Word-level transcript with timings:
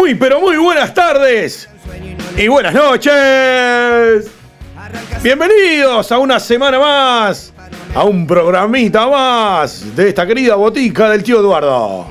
Muy, 0.00 0.14
pero 0.14 0.40
muy 0.40 0.56
buenas 0.56 0.94
tardes 0.94 1.68
y 2.34 2.48
buenas 2.48 2.72
noches. 2.72 4.30
Bienvenidos 5.22 6.10
a 6.10 6.16
una 6.16 6.40
semana 6.40 6.78
más, 6.78 7.52
a 7.94 8.04
un 8.04 8.26
programita 8.26 9.06
más 9.08 9.94
de 9.94 10.08
esta 10.08 10.26
querida 10.26 10.54
botica 10.54 11.10
del 11.10 11.22
tío 11.22 11.40
Eduardo. 11.40 12.06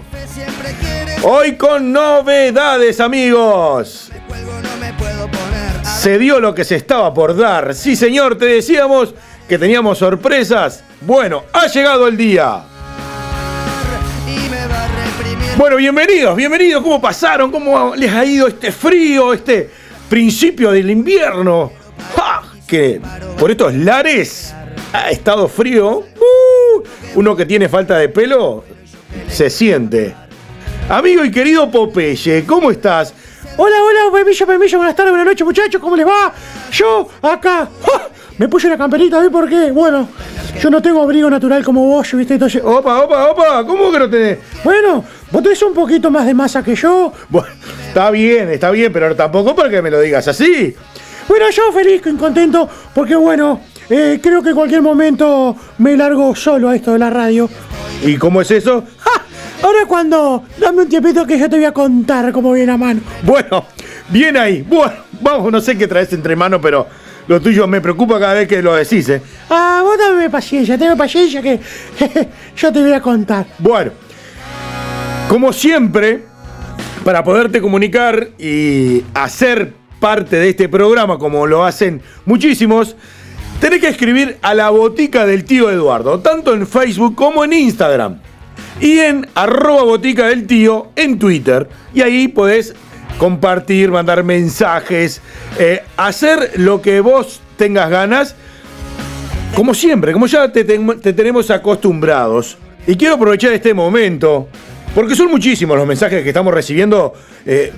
Hoy 1.23 1.55
con 1.55 1.91
novedades, 1.91 2.99
amigos. 2.99 4.11
Se 5.83 6.19
dio 6.19 6.39
lo 6.39 6.53
que 6.53 6.65
se 6.65 6.75
estaba 6.75 7.11
por 7.11 7.35
dar. 7.35 7.73
Sí, 7.73 7.95
señor, 7.95 8.37
te 8.37 8.45
decíamos 8.45 9.15
que 9.47 9.57
teníamos 9.57 9.97
sorpresas. 9.97 10.83
Bueno, 11.01 11.45
ha 11.53 11.65
llegado 11.65 12.07
el 12.07 12.17
día. 12.17 12.68
Bueno, 15.59 15.75
bienvenidos, 15.75 16.37
bienvenidos. 16.37 16.81
¿Cómo 16.81 17.01
pasaron? 17.01 17.51
¿Cómo 17.51 17.93
les 17.93 18.13
ha 18.13 18.23
ido 18.23 18.47
este 18.47 18.71
frío, 18.71 19.33
este 19.33 19.69
principio 20.07 20.71
del 20.71 20.89
invierno? 20.89 21.73
¡Ja! 22.15 22.43
Que 22.65 23.01
por 23.37 23.51
estos 23.51 23.73
lares 23.73 24.55
ha 24.93 25.11
estado 25.11 25.49
frío. 25.49 25.97
¡Uh! 25.97 26.83
Uno 27.15 27.35
que 27.35 27.45
tiene 27.45 27.67
falta 27.67 27.97
de 27.97 28.07
pelo 28.07 28.63
se 29.27 29.49
siente. 29.49 30.15
Amigo 30.87 31.25
y 31.25 31.29
querido 31.29 31.69
Popeye, 31.69 32.45
¿cómo 32.45 32.71
estás? 32.71 33.13
Hola, 33.57 33.75
hola, 33.83 34.17
Pepillo, 34.17 34.47
Pepillo, 34.47 34.77
buenas 34.77 34.95
tardes, 34.95 35.11
buenas 35.11 35.27
noches, 35.27 35.45
muchachos, 35.45 35.81
¿cómo 35.81 35.97
les 35.97 36.07
va? 36.07 36.33
Yo, 36.71 37.09
acá, 37.21 37.67
¡ja! 37.85 38.07
me 38.37 38.47
puse 38.47 38.67
una 38.67 38.77
camperita, 38.77 39.19
¿ves 39.19 39.29
por 39.29 39.49
qué? 39.49 39.71
Bueno, 39.71 40.07
yo 40.61 40.69
no 40.69 40.81
tengo 40.81 41.01
abrigo 41.01 41.29
natural 41.29 41.63
como 41.63 41.85
vos, 41.85 42.13
¿viste? 42.13 42.33
Entonces, 42.33 42.61
Opa, 42.63 43.03
opa, 43.03 43.29
opa, 43.31 43.65
¿cómo 43.65 43.91
que 43.91 43.99
no 43.99 44.09
tenés? 44.09 44.39
bueno, 44.63 45.03
vos 45.31 45.43
tenés 45.43 45.61
un 45.63 45.73
poquito 45.73 46.11
más 46.11 46.25
de 46.25 46.33
masa 46.33 46.63
que 46.63 46.75
yo. 46.75 47.13
Bueno, 47.29 47.49
está 47.87 48.11
bien, 48.11 48.49
está 48.49 48.71
bien, 48.71 48.91
pero 48.91 49.15
tampoco 49.15 49.55
porque 49.55 49.81
me 49.81 49.89
lo 49.89 49.99
digas 50.01 50.27
así. 50.27 50.75
Bueno, 51.27 51.49
yo 51.51 51.71
feliz 51.71 52.01
y 52.05 52.15
contento 52.15 52.67
porque, 52.93 53.15
bueno, 53.15 53.61
eh, 53.89 54.19
creo 54.21 54.41
que 54.41 54.49
en 54.49 54.55
cualquier 54.55 54.81
momento 54.81 55.55
me 55.77 55.95
largo 55.95 56.35
solo 56.35 56.69
a 56.69 56.75
esto 56.75 56.93
de 56.93 56.99
la 56.99 57.09
radio. 57.09 57.49
¿Y 58.03 58.17
cómo 58.17 58.41
es 58.41 58.51
eso? 58.51 58.83
¡Ja! 58.99 59.23
Ahora 59.61 59.79
cuando, 59.87 60.43
dame 60.57 60.83
un 60.83 60.89
tiempito 60.89 61.25
que 61.25 61.37
yo 61.37 61.49
te 61.49 61.57
voy 61.57 61.65
a 61.65 61.71
contar 61.73 62.31
cómo 62.31 62.53
viene 62.53 62.71
a 62.71 62.77
mano. 62.77 63.01
Bueno, 63.23 63.65
bien 64.09 64.37
ahí. 64.37 64.61
Bueno, 64.61 64.93
vamos, 65.21 65.51
no 65.51 65.59
sé 65.61 65.77
qué 65.77 65.85
traes 65.87 66.11
entre 66.13 66.35
manos, 66.35 66.59
pero 66.63 66.87
lo 67.29 67.39
tuyo 67.39 67.67
me 67.67 67.79
preocupa 67.79 68.19
cada 68.19 68.33
vez 68.33 68.47
que 68.47 68.59
lo 68.59 68.73
decís, 68.73 69.07
¿eh? 69.07 69.21
Ah, 69.51 69.83
vos 69.83 69.95
dame 69.99 70.31
paciencia, 70.31 70.75
dame 70.77 70.97
paciencia 70.97 71.43
que 71.43 71.59
yo 72.57 72.73
te 72.73 72.81
voy 72.81 72.91
a 72.91 72.99
contar. 72.99 73.45
Bueno, 73.59 73.91
como 75.29 75.53
siempre, 75.53 76.23
para 77.05 77.23
poderte 77.23 77.61
comunicar 77.61 78.29
y 78.39 79.03
hacer 79.13 79.73
parte 79.99 80.37
de 80.37 80.49
este 80.49 80.67
programa, 80.69 81.19
como 81.19 81.45
lo 81.45 81.63
hacen 81.63 82.01
muchísimos, 82.25 82.95
tenés 83.61 83.79
que 83.79 83.89
escribir 83.89 84.39
a 84.41 84.55
la 84.55 84.71
botica 84.71 85.27
del 85.27 85.45
tío 85.45 85.69
Eduardo, 85.69 86.21
tanto 86.21 86.55
en 86.55 86.65
Facebook 86.65 87.13
como 87.13 87.43
en 87.43 87.53
Instagram. 87.53 88.19
Y 88.81 88.97
en 88.97 89.27
arroba 89.35 89.83
botica 89.83 90.29
del 90.29 90.47
tío 90.47 90.87
en 90.95 91.19
Twitter. 91.19 91.69
Y 91.93 92.01
ahí 92.01 92.27
podés 92.27 92.73
compartir, 93.19 93.91
mandar 93.91 94.23
mensajes, 94.23 95.21
eh, 95.59 95.83
hacer 95.97 96.53
lo 96.55 96.81
que 96.81 97.01
vos 97.01 97.41
tengas 97.57 97.91
ganas. 97.91 98.35
Como 99.55 99.73
siempre, 99.75 100.13
como 100.13 100.25
ya 100.25 100.51
te, 100.51 100.63
ten- 100.63 100.99
te 100.99 101.13
tenemos 101.13 101.51
acostumbrados. 101.51 102.57
Y 102.87 102.95
quiero 102.95 103.15
aprovechar 103.15 103.51
este 103.51 103.73
momento, 103.73 104.47
porque 104.95 105.15
son 105.15 105.29
muchísimos 105.29 105.77
los 105.77 105.85
mensajes 105.85 106.23
que 106.23 106.29
estamos 106.29 106.53
recibiendo 106.53 107.13
eh, 107.45 107.71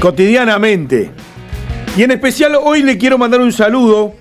cotidianamente. 0.00 1.10
Y 1.96 2.02
en 2.02 2.10
especial 2.10 2.56
hoy 2.60 2.82
le 2.82 2.98
quiero 2.98 3.16
mandar 3.18 3.40
un 3.40 3.52
saludo 3.52 4.14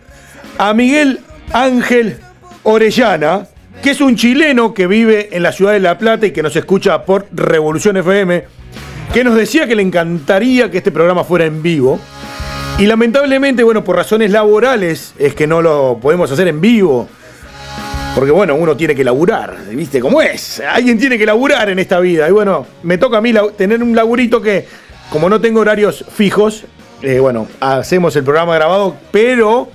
a 0.58 0.74
Miguel 0.74 1.20
Ángel 1.54 2.18
Orellana, 2.64 3.48
que 3.82 3.92
es 3.92 4.02
un 4.02 4.16
chileno 4.16 4.74
que 4.74 4.86
vive 4.88 5.30
en 5.32 5.44
la 5.44 5.52
ciudad 5.52 5.74
de 5.74 5.80
La 5.80 5.98
Plata 5.98 6.28
y 6.28 6.32
que 6.32 6.44
nos 6.44 6.56
escucha 6.56 7.04
por 7.04 7.28
Revolución 7.32 7.98
FM, 7.98 8.46
que 9.14 9.24
nos 9.24 9.36
decía 9.36 9.68
que 9.68 9.76
le 9.76 9.82
encantaría 9.82 10.70
que 10.70 10.78
este 10.78 10.92
programa 10.92 11.24
fuera 11.24 11.46
en 11.46 11.62
vivo. 11.62 12.00
Y 12.80 12.86
lamentablemente, 12.86 13.64
bueno, 13.64 13.84
por 13.84 13.96
razones 13.96 14.32
laborales 14.32 15.14
es 15.18 15.34
que 15.34 15.48
no 15.48 15.62
lo 15.62 15.98
podemos 16.02 16.32
hacer 16.32 16.48
en 16.48 16.62
vivo. 16.62 17.08
Porque 18.14 18.32
bueno, 18.32 18.56
uno 18.56 18.76
tiene 18.76 18.96
que 18.96 19.04
laburar, 19.04 19.58
¿viste 19.72 20.00
cómo 20.00 20.22
es? 20.22 20.60
Alguien 20.60 20.98
tiene 20.98 21.20
que 21.20 21.26
laburar 21.26 21.70
en 21.70 21.80
esta 21.80 22.00
vida. 22.00 22.28
Y 22.28 22.32
bueno, 22.32 22.66
me 22.84 22.98
toca 22.98 23.18
a 23.18 23.22
mí 23.22 23.32
tener 23.56 23.84
un 23.84 23.96
laburito 23.96 24.42
que, 24.42 24.66
como 25.12 25.30
no 25.30 25.40
tengo 25.40 25.60
horarios 25.60 26.04
fijos, 26.12 26.66
eh, 27.04 27.20
bueno, 27.20 27.48
hacemos 27.60 28.16
el 28.16 28.24
programa 28.24 28.56
grabado, 28.56 28.96
pero 29.12 29.70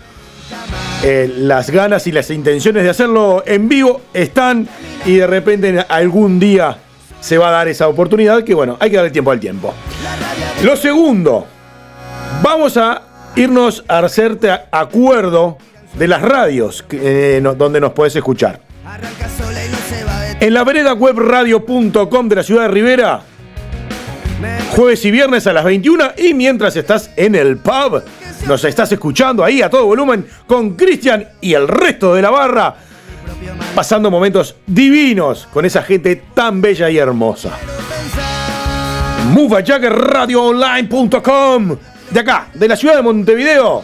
eh, 1.05 1.33
las 1.37 1.71
ganas 1.71 2.07
y 2.09 2.13
las 2.13 2.31
intenciones 2.31 2.83
de 2.83 2.91
hacerlo 2.91 3.45
en 3.47 3.69
vivo 3.69 4.01
están 4.13 4.69
y 5.05 5.17
de 5.17 5.27
repente 5.27 5.69
en 5.69 5.85
algún 5.89 6.41
día 6.41 6.79
se 7.23 7.39
va 7.39 7.49
a 7.49 7.53
dar 7.53 7.69
esa 7.69 7.89
oportunidad 7.89 8.43
que 8.43 8.53
bueno, 8.53 8.77
hay 8.81 8.91
que 8.91 8.97
darle 8.97 9.11
tiempo 9.11 9.31
al 9.31 9.41
tiempo. 9.41 9.73
Lo 10.63 10.77
segundo, 10.77 11.47
vamos 12.43 12.77
a 12.77 13.03
irnos 13.37 13.85
a 13.89 14.01
hacerte 14.01 14.51
acuerdo 14.71 15.57
de 15.95 16.09
las 16.09 16.21
radios 16.21 16.85
eh, 16.91 17.41
donde 17.57 17.81
nos 17.81 17.93
puedes 17.93 18.17
escuchar. 18.17 18.61
En 20.41 20.53
la 20.53 20.65
vereda 20.65 20.95
webradio.com 20.95 22.29
de 22.29 22.37
la 22.37 22.43
ciudad 22.43 22.63
de 22.63 22.69
Rivera, 22.69 23.23
jueves 24.75 25.05
y 25.05 25.13
viernes 25.13 25.47
a 25.47 25.53
las 25.53 25.65
21 25.65 26.13
y 26.19 26.35
mientras 26.35 26.75
estás 26.75 27.11
en 27.17 27.37
el 27.37 27.59
pub, 27.59 28.03
nos 28.49 28.65
estás 28.65 28.91
escuchando 28.91 29.45
ahí 29.45 29.63
a 29.63 29.71
todo 29.71 29.87
volumen 29.87 30.27
con 30.49 30.75
Cristian 30.75 31.29
y 31.41 31.55
el 31.55 31.69
resto 31.69 32.15
de 32.15 32.23
la 32.23 32.31
barra, 32.31 32.75
pasando 33.75 34.11
momentos 34.11 34.55
divinos 34.67 35.49
con 35.53 35.65
esa 35.65 35.83
gente 35.83 36.21
tan 36.35 36.61
bella 36.61 36.91
y 36.91 36.99
hermosa. 36.99 37.53
MoveAjaggerRadioOnline.com 39.33 41.77
de 42.11 42.21
acá, 42.21 42.49
de 42.53 42.69
la 42.69 42.77
ciudad 42.77 42.97
de 42.97 43.03
Montevideo. 43.03 43.83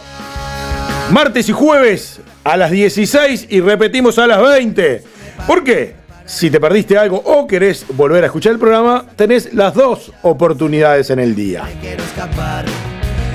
Martes 1.11 1.49
y 1.49 1.53
jueves 1.53 2.21
a 2.45 2.59
las 2.59 2.71
16 2.71 3.47
y 3.49 3.61
repetimos 3.61 4.19
a 4.19 4.27
las 4.27 4.43
20. 4.43 5.03
¿Por 5.47 5.65
qué? 5.65 5.97
Si 6.27 6.51
te 6.51 6.61
perdiste 6.61 6.99
algo 6.99 7.23
o 7.25 7.47
querés 7.47 7.87
volver 7.95 8.25
a 8.25 8.27
escuchar 8.27 8.53
el 8.53 8.59
programa, 8.59 9.07
tenés 9.17 9.55
las 9.55 9.73
dos 9.73 10.13
oportunidades 10.21 11.09
en 11.09 11.21
el 11.21 11.35
día. 11.35 11.63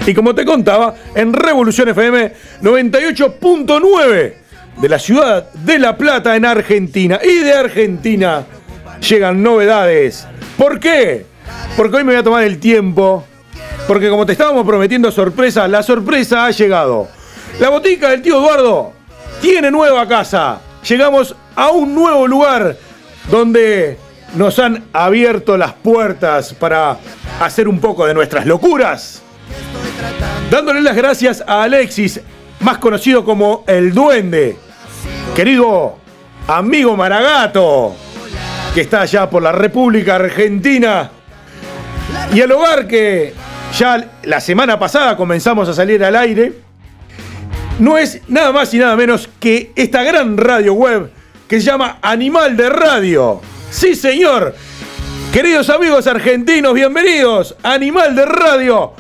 Y 0.06 0.14
como 0.14 0.36
te 0.36 0.46
contaba, 0.46 0.94
en 1.16 1.34
Revolución 1.34 1.90
FM 1.90 2.32
98.9 2.62 4.43
de 4.78 4.90
la 4.90 5.00
ciudad 5.00 5.52
de 5.54 5.80
La 5.80 5.98
Plata 5.98 6.36
en 6.36 6.46
Argentina. 6.46 7.20
Y 7.24 7.40
de 7.40 7.54
Argentina 7.54 8.44
llegan 9.08 9.42
novedades. 9.42 10.28
¿Por 10.58 10.80
qué? 10.80 11.26
Porque 11.76 11.98
hoy 11.98 12.04
me 12.04 12.14
voy 12.14 12.20
a 12.20 12.24
tomar 12.24 12.44
el 12.44 12.60
tiempo. 12.60 13.26
Porque 13.88 14.10
como 14.10 14.26
te 14.26 14.32
estábamos 14.32 14.66
prometiendo 14.66 15.12
sorpresa, 15.12 15.68
la 15.68 15.84
sorpresa 15.84 16.46
ha 16.46 16.52
llegado. 16.52 17.08
La 17.60 17.70
botica 17.70 18.10
del 18.10 18.22
tío 18.22 18.40
Eduardo 18.40 18.94
tiene 19.42 19.70
nueva 19.70 20.08
casa. 20.08 20.60
llegamos 20.88 21.36
a 21.56 21.70
un 21.70 21.94
nuevo 21.94 22.28
lugar 22.28 22.76
donde 23.30 23.98
nos 24.36 24.58
han 24.60 24.86
abierto 24.94 25.58
las 25.58 25.74
puertas 25.74 26.54
para 26.54 26.98
hacer 27.40 27.68
un 27.68 27.80
poco 27.80 28.06
de 28.06 28.14
nuestras 28.14 28.46
locuras. 28.46 29.22
Dándole 30.50 30.82
las 30.82 30.96
gracias 30.96 31.44
a 31.46 31.64
Alexis, 31.64 32.22
más 32.64 32.78
conocido 32.78 33.26
como 33.26 33.64
el 33.68 33.94
Duende, 33.94 34.58
querido 35.36 35.98
amigo 36.48 36.96
Maragato, 36.96 37.96
que 38.74 38.82
está 38.82 39.02
allá 39.02 39.30
por 39.30 39.44
la 39.44 39.52
República 39.52 40.16
Argentina, 40.16 41.12
y 42.34 42.40
el 42.40 42.52
hogar 42.52 42.88
que 42.88 43.34
ya 43.78 44.10
la 44.24 44.40
semana 44.40 44.80
pasada 44.80 45.18
comenzamos 45.18 45.68
a 45.68 45.74
salir 45.74 46.04
al 46.04 46.16
aire, 46.16 46.54
no 47.80 47.98
es 47.98 48.22
nada 48.28 48.52
más 48.52 48.74
y 48.74 48.78
nada 48.78 48.96
menos 48.96 49.30
que 49.40 49.72
esta 49.76 50.04
gran 50.04 50.38
radio 50.38 50.74
web 50.74 51.12
que 51.48 51.60
se 51.60 51.66
llama 51.66 51.98
Animal 52.02 52.56
de 52.56 52.70
Radio. 52.70 53.42
Sí, 53.72 53.96
señor. 53.96 54.56
Queridos 55.34 55.70
amigos 55.70 56.08
argentinos, 56.08 56.74
bienvenidos 56.74 57.56
a 57.64 57.74
Animal 57.74 58.16
de 58.16 58.26
Radio. 58.26 58.94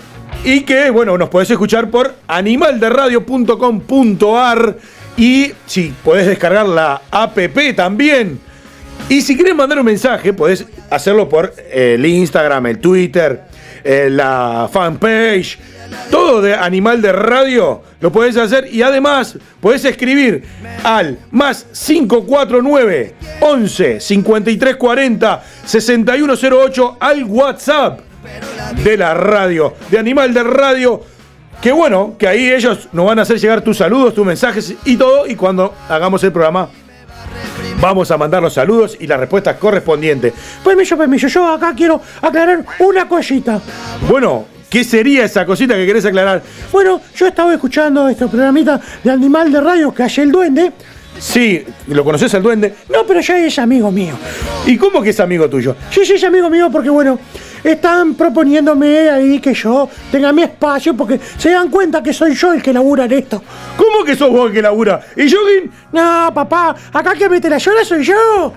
Y 0.43 0.61
que, 0.61 0.89
bueno, 0.89 1.15
nos 1.17 1.29
podés 1.29 1.51
escuchar 1.51 1.89
por 1.89 2.15
animalderadio.com.ar 2.27 4.77
y 5.15 5.51
si 5.65 5.93
podés 6.03 6.27
descargar 6.27 6.67
la 6.67 7.01
app 7.09 7.37
también. 7.75 8.39
Y 9.07 9.21
si 9.21 9.37
querés 9.37 9.55
mandar 9.55 9.79
un 9.79 9.85
mensaje, 9.85 10.33
podés 10.33 10.65
hacerlo 10.89 11.29
por 11.29 11.53
eh, 11.57 11.93
el 11.95 12.05
Instagram, 12.05 12.65
el 12.67 12.79
Twitter, 12.79 13.43
eh, 13.83 14.09
la 14.09 14.69
fanpage, 14.71 15.59
todo 16.09 16.41
de 16.41 16.55
Animal 16.55 17.01
de 17.01 17.11
Radio 17.11 17.83
lo 17.99 18.11
podés 18.11 18.37
hacer 18.37 18.73
y 18.73 18.81
además 18.81 19.37
podés 19.61 19.85
escribir 19.85 20.43
al 20.83 21.19
más 21.31 21.65
549 21.73 23.13
11 23.41 23.99
53 23.99 24.75
40 24.75 25.43
6108 25.65 26.97
al 26.99 27.23
WhatsApp 27.25 27.99
de 28.83 28.97
la 28.97 29.13
radio, 29.13 29.73
de 29.89 29.99
Animal 29.99 30.33
de 30.33 30.43
Radio. 30.43 31.01
Que 31.61 31.71
bueno, 31.71 32.15
que 32.17 32.27
ahí 32.27 32.51
ellos 32.51 32.89
nos 32.91 33.05
van 33.05 33.19
a 33.19 33.21
hacer 33.21 33.39
llegar 33.39 33.61
tus 33.61 33.77
saludos, 33.77 34.13
tus 34.13 34.25
mensajes 34.25 34.73
y 34.83 34.97
todo. 34.97 35.25
Y 35.27 35.35
cuando 35.35 35.73
hagamos 35.87 36.21
el 36.23 36.31
programa, 36.31 36.67
vamos 37.79 38.11
a 38.11 38.17
mandar 38.17 38.41
los 38.41 38.53
saludos 38.53 38.97
y 38.99 39.07
las 39.07 39.19
respuestas 39.19 39.55
correspondientes. 39.57 40.33
Permiso, 40.63 40.97
permiso, 40.97 41.27
yo 41.27 41.47
acá 41.47 41.73
quiero 41.75 42.01
aclarar 42.21 42.65
una 42.79 43.07
cosita. 43.07 43.61
Bueno, 44.09 44.45
¿qué 44.69 44.83
sería 44.83 45.23
esa 45.23 45.45
cosita 45.45 45.75
que 45.75 45.85
querés 45.85 46.05
aclarar? 46.05 46.41
Bueno, 46.71 46.99
yo 47.15 47.27
estaba 47.27 47.53
escuchando 47.53 48.09
este 48.09 48.27
programita 48.27 48.81
de 49.03 49.11
Animal 49.11 49.51
de 49.51 49.61
Radio 49.61 49.93
que 49.93 50.03
hace 50.03 50.21
el 50.23 50.31
duende. 50.31 50.73
Sí, 51.19 51.63
¿lo 51.87 52.03
conoces 52.03 52.33
al 52.33 52.43
duende? 52.43 52.73
No, 52.91 53.05
pero 53.05 53.21
ya 53.21 53.37
es 53.37 53.57
amigo 53.59 53.91
mío. 53.91 54.15
¿Y 54.65 54.77
cómo 54.77 55.01
que 55.01 55.11
es 55.11 55.19
amigo 55.19 55.49
tuyo? 55.49 55.75
Sí, 55.91 56.05
sí, 56.05 56.13
es 56.13 56.23
amigo 56.23 56.49
mío 56.49 56.69
porque, 56.71 56.89
bueno, 56.89 57.19
están 57.63 58.15
proponiéndome 58.15 59.09
ahí 59.09 59.39
que 59.39 59.53
yo 59.53 59.89
tenga 60.11 60.31
mi 60.33 60.43
espacio 60.43 60.95
porque 60.95 61.19
se 61.37 61.51
dan 61.51 61.69
cuenta 61.69 62.03
que 62.03 62.13
soy 62.13 62.35
yo 62.35 62.53
el 62.53 62.61
que 62.61 62.73
labura 62.73 63.05
en 63.05 63.13
esto. 63.13 63.41
¿Cómo 63.77 64.03
que 64.03 64.15
sos 64.15 64.29
vos 64.29 64.47
el 64.47 64.53
que 64.53 64.61
labura? 64.61 65.01
¿Y 65.15 65.27
yo 65.27 65.39
quién? 65.45 65.71
No, 65.91 66.31
papá, 66.33 66.75
acá 66.91 67.13
que 67.13 67.29
mete 67.29 67.49
la 67.49 67.57
llora 67.57 67.85
soy 67.85 68.03
yo. 68.03 68.53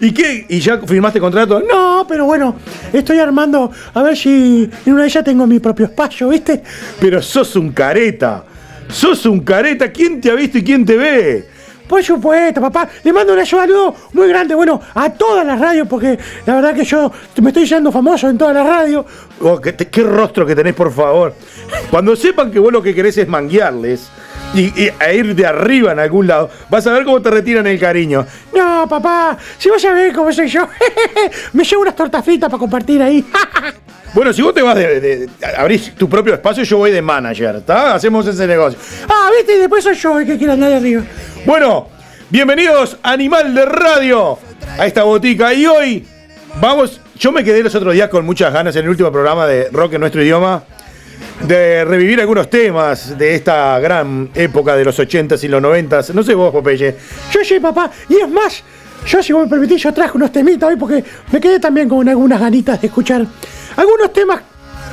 ¿Y 0.00 0.12
qué? 0.12 0.46
¿Y 0.48 0.60
ya 0.60 0.78
firmaste 0.78 1.20
contrato? 1.20 1.60
No, 1.60 2.04
pero 2.08 2.24
bueno, 2.24 2.56
estoy 2.92 3.18
armando 3.18 3.70
a 3.94 4.02
ver 4.02 4.16
si 4.16 4.68
en 4.86 4.92
una 4.92 5.02
de 5.02 5.08
ellas 5.08 5.24
tengo 5.24 5.46
mi 5.46 5.60
propio 5.60 5.86
espacio, 5.86 6.28
¿viste? 6.28 6.62
Pero 7.00 7.22
sos 7.22 7.56
un 7.56 7.72
careta. 7.72 8.44
Sos 8.88 9.24
un 9.26 9.40
careta. 9.40 9.90
¿Quién 9.90 10.20
te 10.20 10.30
ha 10.30 10.34
visto 10.34 10.58
y 10.58 10.64
quién 10.64 10.84
te 10.84 10.96
ve? 10.96 11.51
Por 11.92 12.02
supuesto, 12.02 12.58
papá. 12.58 12.88
Le 13.04 13.12
mando 13.12 13.34
un 13.34 13.44
saludo 13.44 13.94
muy 14.14 14.26
grande, 14.26 14.54
bueno, 14.54 14.80
a 14.94 15.10
todas 15.10 15.44
las 15.44 15.60
radios, 15.60 15.86
porque 15.86 16.18
la 16.46 16.54
verdad 16.54 16.74
que 16.74 16.84
yo 16.84 17.12
me 17.42 17.50
estoy 17.50 17.66
yendo 17.66 17.92
famoso 17.92 18.30
en 18.30 18.38
todas 18.38 18.54
las 18.54 18.66
radios. 18.66 19.04
Oh, 19.42 19.60
qué, 19.60 19.76
qué 19.76 20.02
rostro 20.02 20.46
que 20.46 20.54
tenés, 20.54 20.72
por 20.72 20.90
favor. 20.90 21.34
Cuando 21.90 22.16
sepan 22.16 22.50
que 22.50 22.58
vos 22.58 22.72
lo 22.72 22.82
que 22.82 22.94
querés 22.94 23.18
es 23.18 23.28
manguearles 23.28 24.08
y, 24.54 24.88
a 25.00 25.12
ir 25.12 25.34
de 25.34 25.46
arriba 25.46 25.92
en 25.92 25.98
algún 25.98 26.26
lado, 26.26 26.50
vas 26.68 26.86
a 26.86 26.92
ver 26.92 27.04
cómo 27.04 27.20
te 27.22 27.30
retiran 27.30 27.66
el 27.66 27.78
cariño. 27.78 28.26
No, 28.54 28.86
papá, 28.88 29.36
si 29.58 29.68
vos 29.68 29.80
sabés 29.80 30.14
cómo 30.14 30.32
soy 30.32 30.48
yo, 30.48 30.68
me 31.52 31.64
llevo 31.64 31.82
unas 31.82 31.96
tortas 31.96 32.24
fritas 32.24 32.48
para 32.50 32.58
compartir 32.58 33.02
ahí. 33.02 33.24
Bueno, 34.14 34.30
si 34.30 34.42
vos 34.42 34.52
te 34.52 34.60
vas 34.60 34.76
de, 34.76 35.00
de- 35.00 35.30
abrís 35.56 35.94
tu 35.94 36.06
propio 36.06 36.34
espacio, 36.34 36.62
yo 36.64 36.76
voy 36.76 36.90
de 36.90 37.00
manager, 37.00 37.56
¿está? 37.56 37.94
Hacemos 37.94 38.26
ese 38.26 38.46
negocio. 38.46 38.78
ah, 39.08 39.30
viste, 39.34 39.54
y 39.54 39.56
después 39.56 39.82
soy 39.82 39.94
yo 39.94 40.18
el 40.18 40.26
que 40.26 40.36
quiere 40.36 40.52
andar 40.52 40.68
de 40.68 40.76
arriba. 40.76 41.02
Bueno, 41.46 41.88
bienvenidos 42.28 42.98
Animal 43.02 43.54
de 43.54 43.64
Radio 43.64 44.38
a 44.78 44.84
esta 44.86 45.04
botica 45.04 45.54
y 45.54 45.64
hoy 45.64 46.06
vamos, 46.60 47.00
yo 47.18 47.32
me 47.32 47.42
quedé 47.42 47.62
los 47.62 47.74
otros 47.74 47.94
días 47.94 48.10
con 48.10 48.26
muchas 48.26 48.52
ganas 48.52 48.76
en 48.76 48.82
el 48.84 48.90
último 48.90 49.10
programa 49.10 49.46
de 49.46 49.70
Rock 49.72 49.94
en 49.94 50.00
nuestro 50.00 50.22
idioma 50.22 50.62
de 51.46 51.84
revivir 51.84 52.20
algunos 52.20 52.48
temas 52.48 53.16
de 53.18 53.34
esta 53.34 53.78
gran 53.80 54.30
época 54.34 54.76
de 54.76 54.84
los 54.84 54.98
80s 54.98 55.42
y 55.44 55.48
los 55.48 55.62
90s. 55.62 56.14
No 56.14 56.22
sé 56.22 56.34
vos, 56.34 56.52
Popeye. 56.52 56.96
Yo 57.32 57.44
sí, 57.44 57.58
papá, 57.58 57.90
y 58.08 58.16
es 58.16 58.28
más, 58.28 58.62
yo 59.06 59.22
si 59.22 59.32
vos 59.32 59.44
me 59.44 59.48
permitís, 59.48 59.82
yo 59.82 59.92
traje 59.92 60.16
unos 60.16 60.30
temitas 60.30 60.68
hoy 60.68 60.76
porque 60.76 61.04
me 61.32 61.40
quedé 61.40 61.58
también 61.58 61.88
con 61.88 62.08
algunas 62.08 62.40
ganitas 62.40 62.80
de 62.80 62.86
escuchar 62.86 63.26
algunos 63.76 64.12
temas 64.12 64.40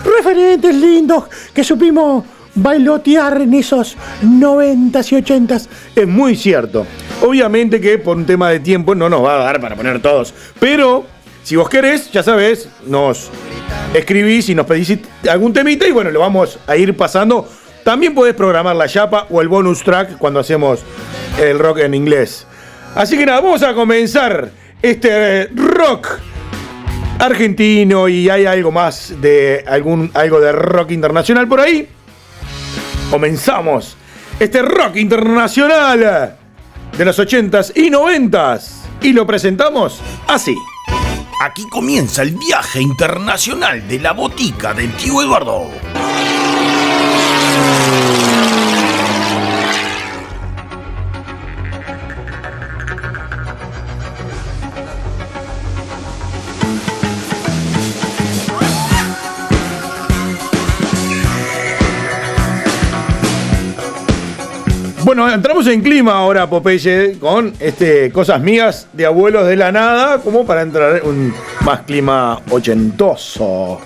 referentes 0.03 0.73
lindos 0.75 1.25
que 1.53 1.63
supimos 1.63 2.23
bailotear 2.55 3.41
en 3.41 3.53
esos 3.53 3.95
90s 4.23 5.11
y 5.11 5.23
80s. 5.23 5.67
Es 5.95 6.07
muy 6.07 6.35
cierto. 6.35 6.85
Obviamente 7.21 7.79
que 7.79 7.97
por 7.99 8.17
un 8.17 8.25
tema 8.25 8.49
de 8.49 8.59
tiempo 8.59 8.95
no 8.95 9.09
nos 9.09 9.23
va 9.23 9.35
a 9.35 9.43
dar 9.43 9.61
para 9.61 9.75
poner 9.75 10.01
todos. 10.01 10.33
Pero 10.59 11.05
si 11.49 11.55
vos 11.55 11.67
querés, 11.67 12.11
ya 12.11 12.21
sabés, 12.21 12.69
nos 12.85 13.31
escribís 13.91 14.49
y 14.49 14.53
nos 14.53 14.67
pedís 14.67 14.99
algún 15.27 15.51
temita 15.51 15.87
y 15.87 15.91
bueno, 15.91 16.11
lo 16.11 16.19
vamos 16.19 16.59
a 16.67 16.77
ir 16.77 16.95
pasando. 16.95 17.49
También 17.83 18.13
podés 18.13 18.35
programar 18.35 18.75
la 18.75 18.87
chapa 18.87 19.25
o 19.31 19.41
el 19.41 19.47
bonus 19.47 19.81
track 19.81 20.19
cuando 20.19 20.41
hacemos 20.41 20.81
el 21.39 21.57
rock 21.57 21.79
en 21.79 21.95
inglés. 21.95 22.45
Así 22.93 23.17
que 23.17 23.25
nada, 23.25 23.41
vamos 23.41 23.63
a 23.63 23.73
comenzar 23.73 24.51
este 24.79 25.47
rock 25.47 26.19
argentino 27.17 28.07
y 28.07 28.29
hay 28.29 28.45
algo 28.45 28.71
más 28.71 29.19
de 29.19 29.65
algún 29.67 30.11
algo 30.13 30.39
de 30.39 30.51
rock 30.51 30.91
internacional 30.91 31.47
por 31.47 31.61
ahí. 31.61 31.89
Comenzamos 33.09 33.97
este 34.39 34.61
rock 34.61 34.97
internacional 34.97 36.37
de 36.95 37.05
los 37.05 37.17
80s 37.17 37.71
y 37.75 37.89
90s 37.89 38.81
y 39.01 39.13
lo 39.13 39.25
presentamos 39.25 39.99
así. 40.27 40.55
Aquí 41.41 41.69
comienza 41.69 42.21
el 42.21 42.31
viaje 42.31 42.81
internacional 42.81 43.87
de 43.87 43.97
la 43.97 44.11
botica 44.11 44.73
del 44.73 44.93
tío 44.97 45.21
Eduardo. 45.21 45.98
Bueno, 65.09 65.27
entramos 65.27 65.65
en 65.65 65.81
clima 65.81 66.11
ahora, 66.19 66.47
Popeye, 66.47 67.17
con 67.17 67.51
este 67.59 68.11
cosas 68.11 68.39
mías 68.39 68.85
de 68.93 69.07
abuelos 69.07 69.47
de 69.47 69.55
la 69.55 69.71
nada, 69.71 70.19
como 70.19 70.45
para 70.45 70.61
entrar 70.61 70.97
en 70.97 71.07
un 71.07 71.33
más 71.61 71.79
clima 71.79 72.39
ochentoso. 72.51 73.81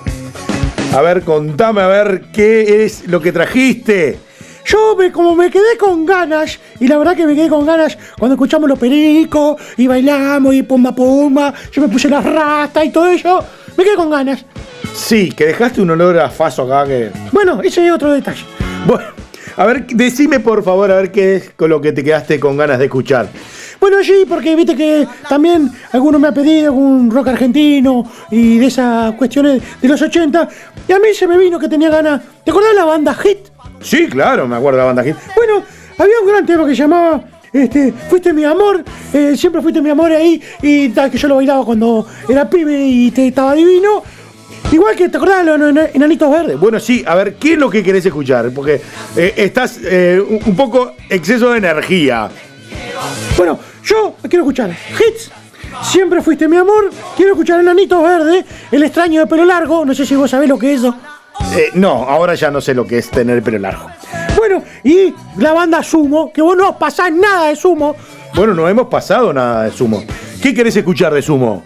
A 0.93 1.01
ver, 1.01 1.21
contame 1.21 1.79
a 1.79 1.87
ver 1.87 2.23
qué 2.33 2.83
es 2.83 3.07
lo 3.07 3.21
que 3.21 3.31
trajiste. 3.31 4.19
Yo 4.65 4.97
me- 4.97 5.13
como 5.13 5.33
me 5.33 5.49
quedé 5.49 5.77
con 5.79 6.05
ganas, 6.05 6.59
y 6.81 6.89
la 6.89 6.97
verdad 6.97 7.15
que 7.15 7.25
me 7.25 7.35
quedé 7.35 7.47
con 7.47 7.65
ganas 7.65 7.97
cuando 8.19 8.33
escuchamos 8.35 8.67
los 8.67 8.77
pericos 8.77 9.61
y 9.77 9.87
bailamos 9.87 10.53
y 10.53 10.63
pumba 10.63 10.93
pumba, 10.93 11.53
yo 11.71 11.83
me 11.83 11.87
puse 11.87 12.09
la 12.09 12.19
rata 12.19 12.83
y 12.83 12.89
todo 12.89 13.07
eso, 13.07 13.41
me 13.77 13.85
quedé 13.85 13.95
con 13.95 14.09
ganas. 14.09 14.43
Sí, 14.93 15.31
que 15.31 15.45
dejaste 15.45 15.79
un 15.81 15.89
olor 15.91 16.19
a 16.19 16.29
faso 16.29 16.63
acá 16.63 16.85
que. 16.85 17.11
Bueno, 17.31 17.61
ese 17.61 17.87
es 17.87 17.93
otro 17.93 18.11
detalle. 18.11 18.43
Bueno, 18.85 19.05
a 19.55 19.65
ver, 19.65 19.87
decime 19.87 20.39
por 20.39 20.63
favor 20.63 20.91
a 20.91 20.95
ver 20.95 21.11
qué 21.11 21.35
es 21.35 21.49
con 21.51 21.69
lo 21.69 21.81
que 21.81 21.91
te 21.91 22.03
quedaste 22.03 22.39
con 22.39 22.57
ganas 22.57 22.79
de 22.79 22.85
escuchar. 22.85 23.29
Bueno, 23.79 23.97
sí, 24.03 24.25
porque 24.27 24.55
viste 24.55 24.75
que 24.75 25.07
también 25.27 25.69
alguno 25.91 26.17
me 26.17 26.29
ha 26.29 26.33
pedido 26.33 26.71
un 26.71 27.11
rock 27.11 27.27
argentino 27.27 28.09
y 28.31 28.57
de 28.57 28.67
esas 28.67 29.13
cuestiones 29.15 29.61
de 29.81 29.87
los 29.87 30.01
80, 30.01 30.47
y 30.87 30.91
a 30.93 30.99
mí 30.99 31.13
se 31.13 31.27
me 31.27 31.37
vino 31.37 31.59
que 31.59 31.67
tenía 31.67 31.89
ganas. 31.89 32.21
¿Te 32.45 32.51
acordás 32.51 32.71
de 32.71 32.75
la 32.75 32.85
banda 32.85 33.13
Hit? 33.13 33.39
Sí, 33.81 34.07
claro, 34.07 34.47
me 34.47 34.55
acuerdo 34.55 34.77
de 34.77 34.83
la 34.83 34.93
banda 34.93 35.03
Hit. 35.03 35.17
Bueno, 35.35 35.63
había 35.97 36.19
un 36.21 36.27
gran 36.29 36.45
tema 36.45 36.65
que 36.65 36.75
llamaba 36.75 37.23
este, 37.53 37.93
Fuiste 38.09 38.33
mi 38.33 38.43
amor, 38.43 38.83
eh, 39.13 39.35
siempre 39.37 39.61
fuiste 39.61 39.81
mi 39.81 39.89
amor 39.89 40.11
ahí, 40.11 40.41
y 40.61 40.89
tal, 40.89 41.11
que 41.11 41.17
yo 41.17 41.27
lo 41.27 41.35
bailaba 41.35 41.63
cuando 41.63 42.07
era 42.27 42.49
pibe 42.49 42.83
y 42.83 43.11
te, 43.11 43.27
estaba 43.27 43.53
divino. 43.53 44.01
Igual 44.71 44.95
que 44.95 45.07
te 45.09 45.17
acordás 45.17 45.45
de 45.45 45.57
los 45.57 45.69
ena- 45.69 45.89
enanitos 45.93 46.31
verdes. 46.31 46.59
Bueno, 46.59 46.79
sí, 46.79 47.03
a 47.05 47.13
ver, 47.15 47.35
¿qué 47.35 47.53
es 47.53 47.59
lo 47.59 47.69
que 47.69 47.83
querés 47.83 48.05
escuchar? 48.05 48.49
Porque 48.51 48.81
eh, 49.15 49.33
estás 49.37 49.79
eh, 49.83 50.19
un 50.45 50.55
poco 50.55 50.93
exceso 51.09 51.51
de 51.51 51.59
energía. 51.59 52.29
Bueno, 53.37 53.59
yo 53.83 54.15
quiero 54.23 54.43
escuchar 54.43 54.71
hits. 54.71 55.31
Siempre 55.83 56.21
fuiste 56.21 56.47
mi 56.47 56.57
amor. 56.57 56.91
Quiero 57.15 57.31
escuchar 57.33 57.59
Enanito 57.59 58.01
Verde, 58.01 58.45
El 58.71 58.83
extraño 58.83 59.21
de 59.21 59.27
pelo 59.27 59.45
largo. 59.45 59.85
No 59.85 59.93
sé 59.93 60.05
si 60.05 60.15
vos 60.15 60.29
sabés 60.29 60.47
lo 60.49 60.57
que 60.57 60.73
es 60.73 60.79
eso. 60.79 60.95
Eh, 61.55 61.69
no, 61.73 61.89
ahora 62.09 62.35
ya 62.35 62.51
no 62.51 62.61
sé 62.61 62.73
lo 62.73 62.85
que 62.85 62.99
es 62.99 63.09
tener 63.09 63.37
el 63.37 63.43
pelo 63.43 63.57
largo. 63.59 63.87
Bueno, 64.37 64.63
y 64.83 65.13
la 65.37 65.53
banda 65.53 65.81
Sumo, 65.83 66.31
que 66.31 66.41
vos 66.41 66.55
no 66.55 66.77
pasás 66.77 67.11
nada 67.11 67.47
de 67.49 67.55
Sumo. 67.55 67.95
Bueno, 68.35 68.53
no 68.53 68.67
hemos 68.69 68.87
pasado 68.87 69.33
nada 69.33 69.63
de 69.63 69.71
Sumo. 69.71 70.03
¿Qué 70.41 70.53
querés 70.53 70.75
escuchar 70.75 71.13
de 71.13 71.21
Sumo? 71.21 71.63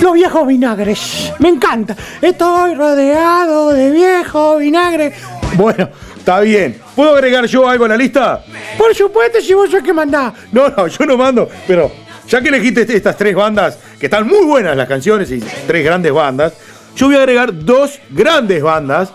Los 0.00 0.14
viejos 0.14 0.46
vinagres. 0.46 1.32
Me 1.38 1.48
encanta. 1.50 1.94
Estoy 2.22 2.74
rodeado 2.74 3.70
de 3.72 3.90
viejos 3.90 4.58
vinagres. 4.58 5.14
Bueno, 5.56 5.88
está 6.16 6.40
bien. 6.40 6.78
¿Puedo 6.96 7.14
agregar 7.14 7.44
yo 7.46 7.68
algo 7.68 7.84
a 7.84 7.88
la 7.88 7.96
lista? 7.96 8.42
Por 8.78 8.94
supuesto, 8.94 9.40
si 9.40 9.52
vos 9.52 9.70
sos 9.70 9.82
que 9.82 9.92
mandás. 9.92 10.32
No, 10.52 10.68
no, 10.70 10.86
yo 10.86 11.04
no 11.06 11.16
mando, 11.16 11.48
pero 11.66 11.90
ya 12.28 12.40
que 12.40 12.48
elegiste 12.48 12.82
este- 12.82 12.96
estas 12.96 13.16
tres 13.16 13.34
bandas, 13.34 13.78
que 13.98 14.06
están 14.06 14.26
muy 14.26 14.44
buenas 14.46 14.76
las 14.76 14.88
canciones 14.88 15.30
y 15.32 15.40
tres 15.66 15.84
grandes 15.84 16.12
bandas, 16.12 16.54
yo 16.96 17.06
voy 17.06 17.16
a 17.16 17.18
agregar 17.20 17.52
dos 17.64 17.98
grandes 18.10 18.62
bandas, 18.62 19.10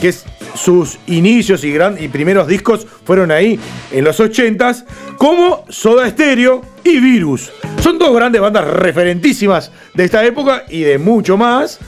que 0.00 0.08
es- 0.08 0.24
sus 0.54 0.98
inicios 1.06 1.62
y, 1.64 1.70
gran- 1.72 1.96
y 2.02 2.08
primeros 2.08 2.46
discos 2.48 2.86
fueron 3.04 3.30
ahí 3.30 3.58
en 3.92 4.04
los 4.04 4.18
80s, 4.20 4.84
como 5.18 5.64
Soda 5.68 6.08
Stereo 6.10 6.62
y 6.86 7.00
Virus. 7.00 7.52
Son 7.80 7.98
dos 7.98 8.14
grandes 8.14 8.40
bandas 8.40 8.66
referentísimas 8.66 9.70
de 9.94 10.04
esta 10.04 10.24
época 10.24 10.64
y 10.68 10.82
de 10.82 10.98
mucho 10.98 11.36
más. 11.36 11.78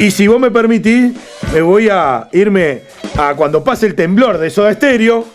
Y 0.00 0.10
si 0.10 0.26
vos 0.26 0.40
me 0.40 0.50
permitís, 0.50 1.12
me 1.52 1.60
voy 1.60 1.88
a 1.88 2.28
irme 2.32 2.82
a 3.16 3.34
cuando 3.34 3.62
pase 3.62 3.86
el 3.86 3.94
temblor 3.94 4.38
de 4.38 4.50
Soda 4.50 4.72
Stereo. 4.72 5.26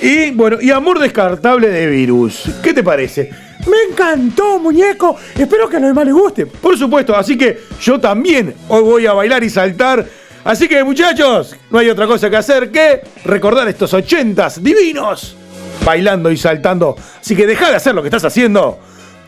Y 0.00 0.32
bueno, 0.32 0.58
y 0.60 0.70
Amor 0.70 0.98
Descartable 0.98 1.68
de 1.68 1.86
Virus. 1.86 2.44
¿Qué 2.62 2.74
te 2.74 2.82
parece? 2.82 3.30
Me 3.66 3.92
encantó, 3.92 4.58
muñeco. 4.58 5.16
Espero 5.36 5.68
que 5.68 5.76
a 5.76 5.80
los 5.80 5.90
demás 5.90 6.04
les 6.04 6.14
guste. 6.14 6.46
Por 6.46 6.76
supuesto, 6.76 7.16
así 7.16 7.38
que 7.38 7.58
yo 7.80 7.98
también 7.98 8.54
hoy 8.68 8.82
voy 8.82 9.06
a 9.06 9.12
bailar 9.12 9.42
y 9.42 9.50
saltar. 9.50 10.04
Así 10.44 10.68
que 10.68 10.84
muchachos, 10.84 11.56
no 11.70 11.78
hay 11.78 11.88
otra 11.90 12.06
cosa 12.06 12.30
que 12.30 12.36
hacer 12.36 12.70
que 12.70 13.00
recordar 13.24 13.66
estos 13.68 13.92
ochentas 13.94 14.62
divinos. 14.62 15.36
Bailando 15.84 16.30
y 16.30 16.36
saltando. 16.36 16.96
Así 17.20 17.36
que 17.36 17.46
deja 17.46 17.70
de 17.70 17.76
hacer 17.76 17.94
lo 17.94 18.02
que 18.02 18.08
estás 18.08 18.24
haciendo. 18.24 18.78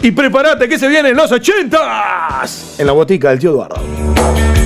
Y 0.00 0.12
prepárate 0.12 0.68
que 0.68 0.78
se 0.78 0.88
vienen 0.88 1.16
los 1.16 1.30
ochentas. 1.32 2.76
En 2.78 2.86
la 2.86 2.92
botica 2.92 3.30
del 3.30 3.38
tío 3.38 3.50
Eduardo. 3.50 4.57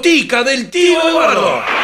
botica 0.00 0.42
del 0.42 0.70
tío 0.70 0.98
Eduardo. 1.08 1.79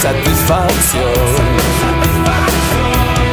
satisfacción. 0.00 1.12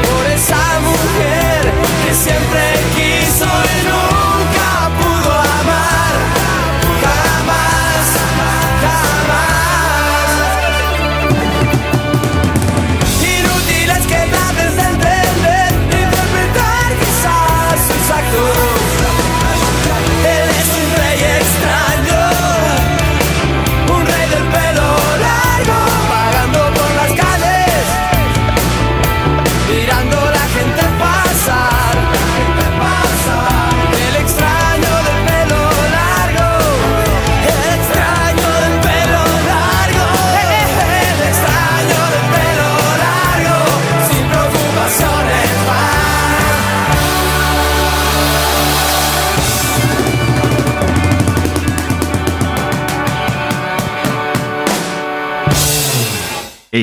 Por 0.03 0.25
esa 0.33 0.79
mujer 0.81 1.71
que 2.03 2.13
siempre 2.13 2.61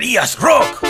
¿Querías 0.00 0.34
rock? 0.38 0.89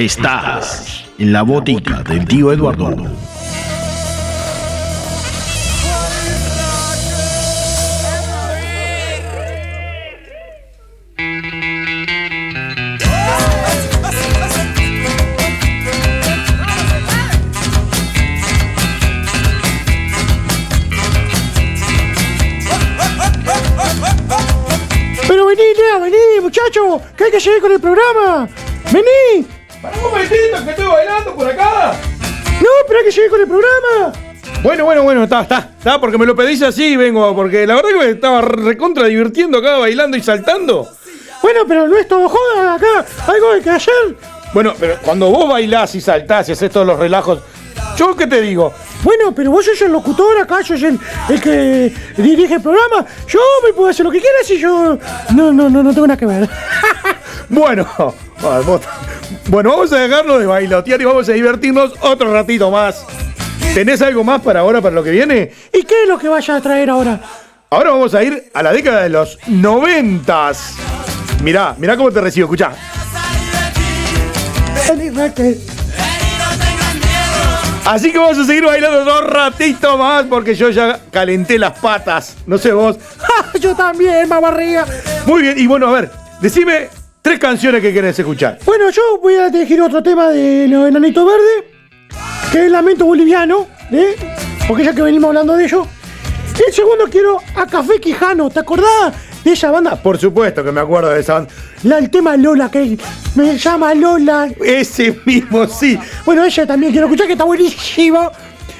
Estás 0.00 1.04
en 1.18 1.30
la 1.30 1.42
botica 1.42 2.02
del 2.02 2.24
tío 2.24 2.50
Eduardo. 2.50 2.96
Pero 25.28 25.44
vení, 25.44 25.62
Lea, 25.76 25.98
vení, 26.00 26.16
muchacho, 26.40 27.02
que 27.14 27.24
hay 27.24 27.30
que 27.30 27.38
seguir 27.38 27.60
con 27.60 27.72
el 27.72 27.80
programa. 27.80 28.48
Vení. 28.90 29.59
Para 29.82 29.96
un 29.96 30.02
momentito, 30.02 30.64
que 30.64 30.70
estoy 30.70 30.86
bailando 30.86 31.34
por 31.34 31.46
acá. 31.46 31.92
No, 32.60 32.96
hay 32.96 33.04
que 33.04 33.12
seguir 33.12 33.30
con 33.30 33.40
el 33.40 33.46
programa. 33.46 34.12
Bueno, 34.62 34.84
bueno, 34.84 35.02
bueno, 35.02 35.24
está, 35.24 35.40
está, 35.40 35.70
está, 35.78 35.98
porque 35.98 36.18
me 36.18 36.26
lo 36.26 36.36
pedís 36.36 36.60
así, 36.62 36.96
vengo, 36.96 37.34
porque 37.34 37.66
la 37.66 37.76
verdad 37.76 37.88
que 37.90 37.96
me 37.96 38.10
estaba 38.10 38.42
recontra 38.42 39.06
divirtiendo 39.06 39.58
acá, 39.58 39.78
bailando 39.78 40.18
y 40.18 40.22
saltando. 40.22 40.86
Bueno, 41.42 41.60
pero 41.66 41.88
no 41.88 41.96
es 41.96 42.06
todo 42.06 42.28
joda 42.28 42.74
acá. 42.74 43.06
Algo 43.26 43.52
hay 43.52 43.62
que 43.62 43.70
hacer. 43.70 44.16
Bueno, 44.52 44.74
pero 44.78 44.98
cuando 45.02 45.30
vos 45.30 45.48
bailás 45.48 45.94
y 45.94 46.00
saltás 46.02 46.50
y 46.50 46.52
haces 46.52 46.70
todos 46.70 46.86
los 46.86 46.98
relajos, 46.98 47.40
¿yo 48.00 48.16
qué 48.16 48.26
te 48.26 48.40
digo? 48.40 48.72
Bueno, 49.02 49.34
pero 49.34 49.50
vos 49.50 49.62
sos 49.66 49.80
el 49.82 49.92
locutor 49.92 50.38
acá, 50.40 50.62
sos 50.64 50.82
el, 50.82 50.98
el 51.28 51.40
que 51.40 51.92
dirige 52.16 52.54
el 52.54 52.62
programa. 52.62 53.04
Yo 53.28 53.40
me 53.62 53.74
puedo 53.74 53.90
hacer 53.90 54.06
lo 54.06 54.10
que 54.10 54.20
quieras 54.20 54.50
y 54.50 54.58
yo. 54.58 54.98
No, 55.34 55.52
no, 55.52 55.68
no, 55.68 55.82
no 55.82 55.92
tengo 55.92 56.06
nada 56.06 56.18
que 56.18 56.26
ver. 56.26 56.48
Bueno, 57.52 57.84
ah, 57.98 58.62
bueno, 59.48 59.70
vamos 59.70 59.92
a 59.92 59.98
dejarlo 59.98 60.38
de 60.38 60.46
bailotear 60.46 61.00
y 61.00 61.04
vamos 61.04 61.28
a 61.28 61.32
divertirnos 61.32 61.94
otro 62.00 62.32
ratito 62.32 62.70
más. 62.70 63.04
¿Tenés 63.74 64.00
algo 64.02 64.22
más 64.22 64.40
para 64.40 64.60
ahora, 64.60 64.80
para 64.80 64.94
lo 64.94 65.02
que 65.02 65.10
viene? 65.10 65.50
¿Y 65.72 65.82
qué 65.82 66.04
es 66.04 66.08
lo 66.08 66.16
que 66.16 66.28
vaya 66.28 66.54
a 66.54 66.60
traer 66.60 66.90
ahora? 66.90 67.20
Ahora 67.70 67.90
vamos 67.90 68.14
a 68.14 68.22
ir 68.22 68.52
a 68.54 68.62
la 68.62 68.72
década 68.72 69.02
de 69.02 69.08
los 69.08 69.36
noventas. 69.48 70.74
Mirá, 71.42 71.74
mirá 71.76 71.96
cómo 71.96 72.12
te 72.12 72.20
recibo, 72.20 72.44
escuchá. 72.44 72.70
Así 77.86 78.12
que 78.12 78.18
vamos 78.18 78.38
a 78.38 78.44
seguir 78.44 78.64
bailando 78.64 79.04
dos 79.04 79.26
ratitos 79.26 79.98
más 79.98 80.24
porque 80.24 80.54
yo 80.54 80.70
ya 80.70 81.00
calenté 81.10 81.58
las 81.58 81.78
patas. 81.78 82.36
No 82.46 82.58
sé 82.58 82.72
vos. 82.72 82.96
Yo 83.60 83.74
también, 83.74 84.28
mamarriga. 84.28 84.86
Muy 85.26 85.42
bien, 85.42 85.58
y 85.58 85.66
bueno, 85.66 85.88
a 85.88 85.92
ver, 85.92 86.10
decime 86.40 86.88
tres 87.20 87.38
canciones 87.38 87.82
que 87.82 87.92
querés 87.92 88.18
escuchar. 88.18 88.58
Bueno, 88.64 88.90
yo 88.90 89.02
voy 89.20 89.34
a 89.34 89.46
elegir 89.48 89.80
otro 89.82 90.02
tema 90.02 90.28
de 90.28 90.68
los 90.68 90.88
Enanitos 90.88 91.26
Verde, 91.26 91.72
que 92.52 92.66
es 92.66 92.70
Lamento 92.70 93.04
Boliviano, 93.04 93.66
¿eh? 93.90 94.14
Porque 94.68 94.84
ya 94.84 94.94
que 94.94 95.02
venimos 95.02 95.28
hablando 95.28 95.56
de 95.56 95.64
ello. 95.64 95.86
El 96.66 96.74
segundo 96.74 97.04
quiero 97.10 97.38
a 97.56 97.66
Café 97.66 97.98
Quijano, 97.98 98.50
¿te 98.50 98.60
acordás 98.60 99.14
de 99.42 99.52
esa 99.52 99.70
banda? 99.70 99.96
Por 99.96 100.18
supuesto 100.18 100.62
que 100.62 100.70
me 100.70 100.80
acuerdo 100.80 101.08
de 101.08 101.20
esa 101.20 101.34
banda. 101.34 101.50
La, 101.84 101.98
el 101.98 102.10
tema 102.10 102.36
Lola, 102.36 102.70
que 102.70 102.98
me 103.34 103.56
llama 103.56 103.94
Lola. 103.94 104.48
Ese 104.62 105.18
mismo, 105.24 105.66
sí. 105.66 105.98
Bueno, 106.24 106.44
ella 106.44 106.66
también 106.66 106.92
quiero 106.92 107.06
escuchar, 107.06 107.26
que 107.26 107.32
está 107.32 107.44
buenísimo. 107.44 108.30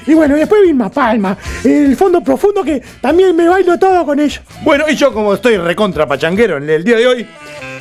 Y 0.05 0.13
bueno, 0.13 0.35
después 0.35 0.61
Vilma 0.61 0.89
Palma, 0.89 1.37
el 1.63 1.95
fondo 1.95 2.21
profundo, 2.21 2.63
que 2.63 2.81
también 3.01 3.35
me 3.35 3.47
bailo 3.47 3.77
todo 3.77 4.05
con 4.05 4.19
ella. 4.19 4.41
Bueno, 4.63 4.85
y 4.87 4.95
yo 4.95 5.11
como 5.13 5.33
estoy 5.33 5.57
recontra 5.57 6.07
pachanguero 6.07 6.57
en 6.57 6.69
el 6.69 6.83
día 6.83 6.97
de 6.97 7.07
hoy, 7.07 7.27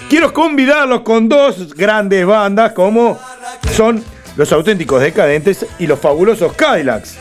quiero 0.09 0.33
convidarlos 0.33 1.01
con 1.03 1.29
dos 1.29 1.75
grandes 1.75 2.27
bandas 2.27 2.73
como 2.73 3.19
son 3.75 4.03
los 4.37 4.51
auténticos 4.53 5.01
decadentes 5.03 5.67
y 5.79 5.87
los 5.87 5.99
fabulosos 5.99 6.53
Cadillacs. 6.55 7.17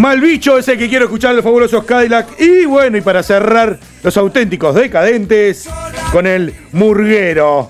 Malbicho 0.00 0.56
es 0.56 0.66
el 0.68 0.78
que 0.78 0.88
quiero 0.88 1.04
escuchar 1.04 1.34
los 1.34 1.44
fabulosos 1.44 1.84
Cadillacs. 1.84 2.40
Y 2.40 2.64
bueno, 2.64 2.96
y 2.96 3.02
para 3.02 3.22
cerrar, 3.22 3.78
los 4.02 4.16
auténticos 4.16 4.74
decadentes 4.74 5.68
con 6.10 6.26
el 6.26 6.54
murguero. 6.72 7.68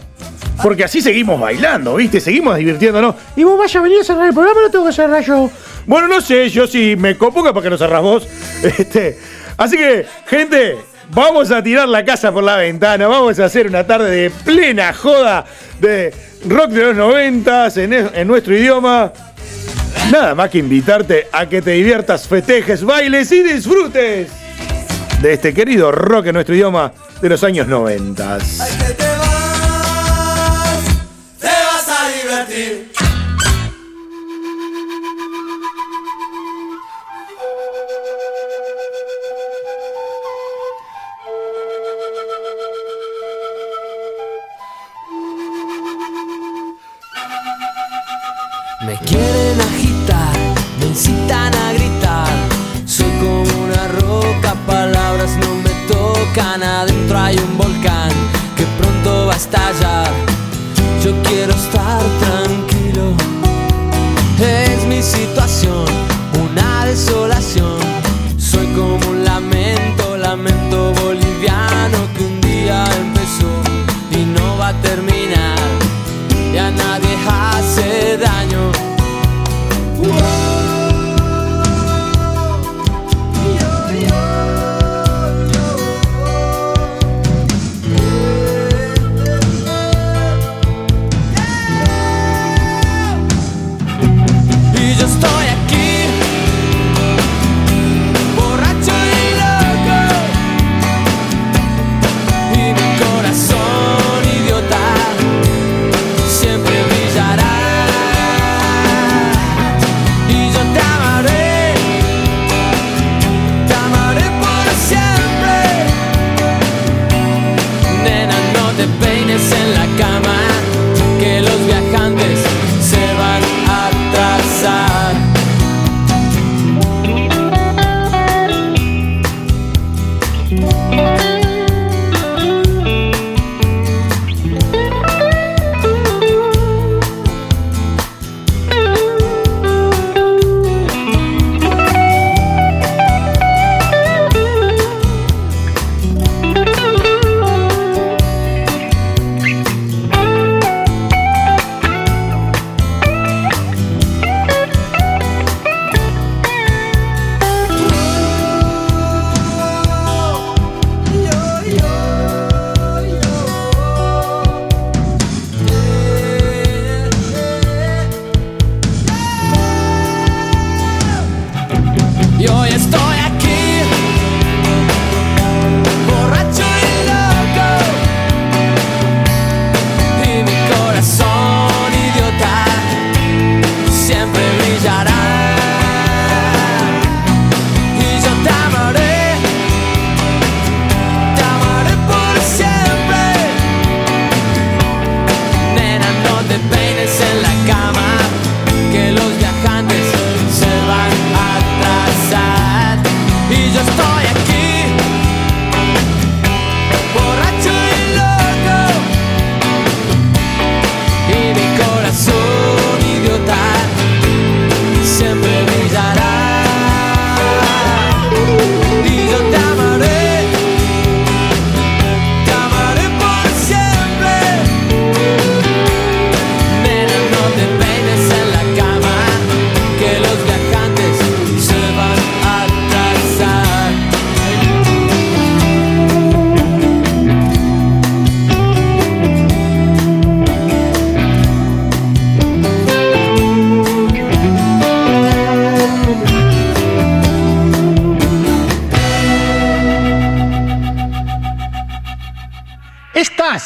Porque 0.63 0.85
así 0.85 1.03
seguimos 1.03 1.41
bailando, 1.41 1.97
¿viste? 1.97 2.21
Seguimos 2.21 2.57
divirtiéndonos. 2.57 3.17
Y 3.35 3.43
vos 3.43 3.59
vaya 3.59 3.81
a 3.81 3.83
venir 3.83 3.99
a 4.03 4.05
cerrar 4.05 4.29
el 4.29 4.35
programa, 4.35 4.61
no 4.63 4.71
tengo 4.71 4.87
que 4.87 4.93
cerrar 4.93 5.25
yo. 5.25 5.51
Bueno, 5.87 6.07
no 6.07 6.21
sé, 6.21 6.49
yo 6.51 6.69
sí 6.69 6.95
me 6.97 7.19
copo 7.19 7.43
para 7.43 7.63
que 7.63 7.71
no 7.71 7.77
cerrás 7.77 8.03
vos. 8.03 8.29
Este, 8.63 9.19
así 9.57 9.77
que, 9.77 10.07
gente, 10.27 10.77
vamos 11.11 11.51
a 11.51 11.61
tirar 11.61 11.89
la 11.89 12.05
casa 12.05 12.31
por 12.31 12.45
la 12.45 12.59
ventana. 12.59 13.09
Vamos 13.09 13.41
a 13.41 13.47
hacer 13.47 13.67
una 13.67 13.85
tarde 13.85 14.09
de 14.09 14.31
plena 14.31 14.93
joda 14.93 15.45
de 15.81 16.15
rock 16.47 16.71
de 16.71 16.83
los 16.85 16.97
noventas 16.97 17.77
en, 17.77 17.93
en 17.93 18.29
nuestro 18.29 18.57
idioma. 18.57 19.13
Nada 20.11 20.35
más 20.35 20.51
que 20.51 20.59
invitarte 20.59 21.29
a 21.33 21.47
que 21.47 21.63
te 21.63 21.73
diviertas, 21.73 22.27
festejes, 22.27 22.85
bailes 22.85 23.31
y 23.33 23.43
disfrutes 23.43 24.29
de 25.23 25.33
este 25.33 25.53
querido 25.53 25.93
rock 25.93 26.27
en 26.27 26.35
nuestro 26.35 26.55
idioma 26.55 26.93
de 27.21 27.29
los 27.29 27.45
años 27.45 27.67
90. 27.69 28.39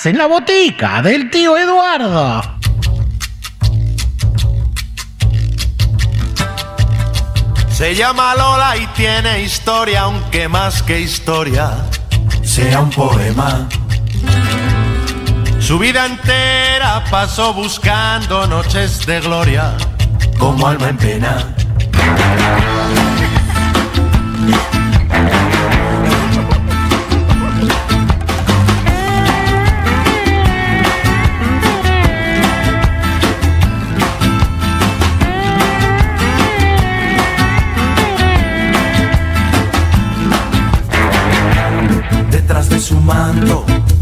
En 0.07 0.19
la 0.19 0.27
botica 0.27 1.01
del 1.01 1.31
tío 1.31 1.57
Eduardo. 1.57 2.43
Se 7.71 7.95
llama 7.95 8.35
Lola 8.35 8.77
y 8.77 8.87
tiene 8.89 9.41
historia, 9.41 10.03
aunque 10.03 10.47
más 10.47 10.83
que 10.83 11.01
historia 11.01 11.87
sea 12.43 12.81
un 12.81 12.91
poema. 12.91 13.67
Su 15.59 15.79
vida 15.79 16.05
entera 16.05 17.03
pasó 17.11 17.55
buscando 17.55 18.47
noches 18.47 19.07
de 19.07 19.21
gloria 19.21 19.75
como 20.39 20.67
alma 20.67 20.91
en 20.91 20.99
pena. 20.99 21.54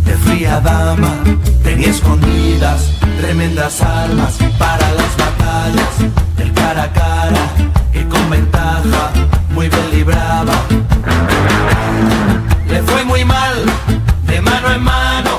De 0.05 0.15
fría 0.25 0.61
dama 0.61 1.15
tenía 1.63 1.89
escondidas 1.89 2.91
tremendas 3.19 3.81
armas 3.81 4.37
para 4.59 4.91
las 4.93 5.17
batallas 5.17 5.95
del 6.37 6.53
cara 6.53 6.83
a 6.85 6.93
cara 6.93 7.45
que 7.93 8.07
con 8.09 8.29
ventaja 8.29 9.11
muy 9.55 9.69
bien 9.69 9.91
libraba. 9.91 10.55
Le 12.69 12.83
fue 12.83 13.05
muy 13.05 13.25
mal 13.25 13.55
de 14.27 14.41
mano 14.43 14.73
en 14.73 14.83
mano, 14.83 15.31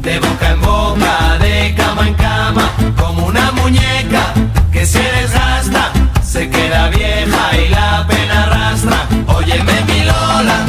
de 0.00 0.18
boca 0.20 0.50
en 0.50 0.60
boca, 0.60 1.38
de 1.40 1.74
cama 1.76 2.06
en 2.08 2.14
cama, 2.14 2.70
como 2.96 3.26
una 3.26 3.50
muñeca 3.52 4.32
que 4.72 4.86
se 4.86 5.02
desgasta, 5.02 5.92
se 6.22 6.48
queda 6.48 6.88
vieja 6.88 7.56
y 7.56 7.68
la 7.68 8.06
pena 8.08 8.44
arrastra. 8.44 9.08
Óyeme 9.26 9.84
mi 9.88 10.04
Lola, 10.04 10.66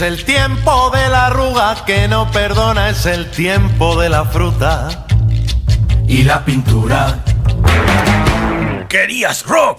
Es 0.00 0.06
el 0.06 0.24
tiempo 0.24 0.88
de 0.94 1.10
la 1.10 1.26
arruga 1.26 1.84
que 1.84 2.08
no 2.08 2.30
perdona, 2.30 2.88
es 2.88 3.04
el 3.04 3.30
tiempo 3.30 4.00
de 4.00 4.08
la 4.08 4.24
fruta 4.24 5.06
y 6.08 6.22
la 6.22 6.42
pintura. 6.42 7.18
¿Querías 8.88 9.44
rock? 9.44 9.78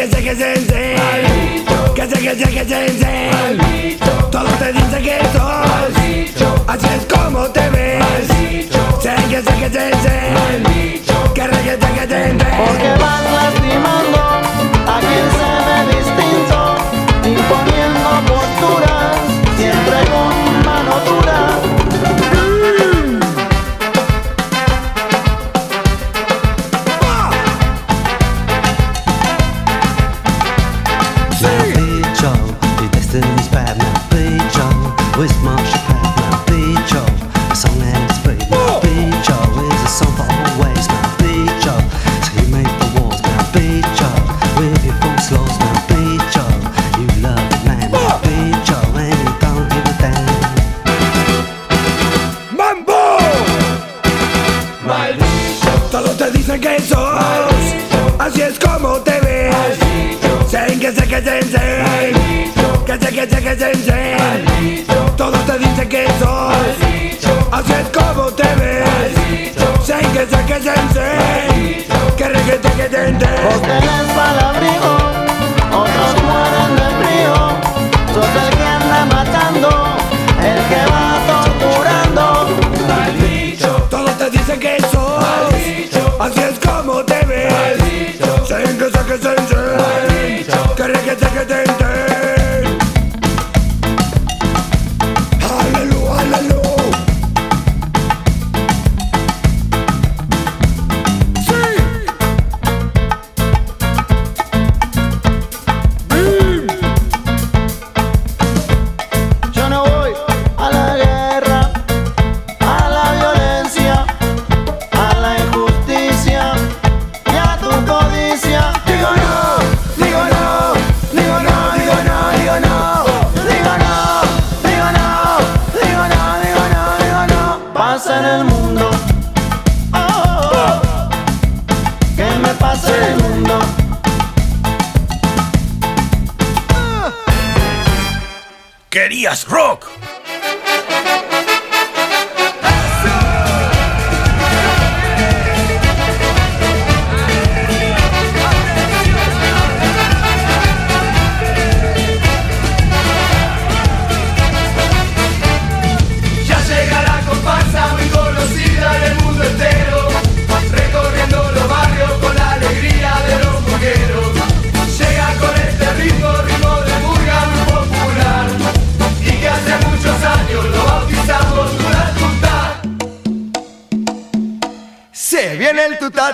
que 0.00 0.16
se, 0.16 0.22
que 0.22 0.34
se. 0.34 0.54
Que 1.94 2.06
se, 2.06 2.18
que 2.22 2.34
se, 2.34 2.50
que 2.50 2.64
se, 2.64 2.88
se. 2.98 3.98
Todos 4.30 4.58
te 4.58 4.72
dice 4.72 5.02
que 5.02 5.18
sos. 5.32 6.66
Así 6.66 6.86
es 6.86 7.06
como 7.06 7.46
te 7.48 7.68
ves. 7.68 8.79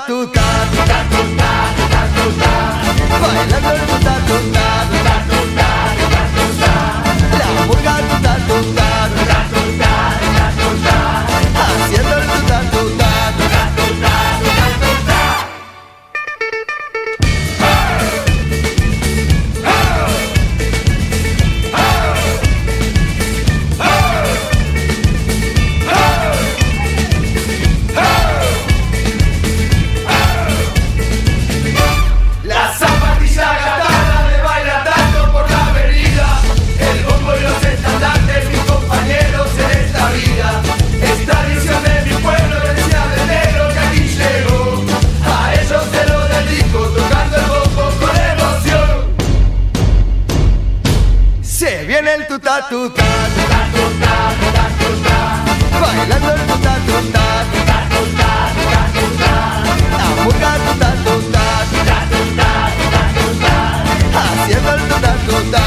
tú 0.07 0.36
Se 51.57 51.87
viene 51.87 52.13
el 52.13 52.27
tuta 52.27 52.69
tuta, 52.69 53.03
tuta 53.03 53.61
tuta, 53.73 54.13
tuta 54.41 54.65
tuta. 54.79 55.17
Bailando 55.81 56.33
el 56.33 56.41
tuta 56.41 56.75
tuta, 56.87 57.25
tuta 57.51 57.79
tuta, 57.93 58.29
tuta 58.57 58.83
tuta. 58.93 59.33
La 59.97 60.05
muca 60.23 60.53
tuta 60.67 60.91
tuta, 61.03 61.45
tuta 61.73 61.99
tuta, 62.13 62.49
tuta 62.77 63.03
tuta. 63.17 63.55
Haciendo 64.21 64.71
el 64.75 64.81
tuta 64.83 65.13
tuta. 65.27 65.66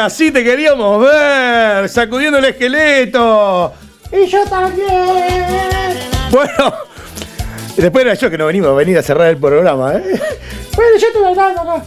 Así, 0.00 0.30
te 0.30 0.42
queríamos 0.42 1.04
ver, 1.04 1.88
sacudiendo 1.88 2.38
el 2.38 2.46
esqueleto. 2.46 3.72
Y 4.10 4.26
yo 4.26 4.44
también. 4.46 4.88
Bueno, 6.30 6.74
después 7.76 8.04
era 8.04 8.14
yo 8.14 8.30
que 8.30 8.38
no 8.38 8.46
venimos 8.46 8.70
a 8.70 8.72
venir 8.72 8.96
a 8.96 9.02
cerrar 9.02 9.28
el 9.28 9.36
programa, 9.36 9.94
¿eh? 9.94 10.20
Bueno, 10.74 10.98
yo 10.98 11.06
estoy 11.08 11.22
bailando 11.22 11.60
acá. 11.60 11.84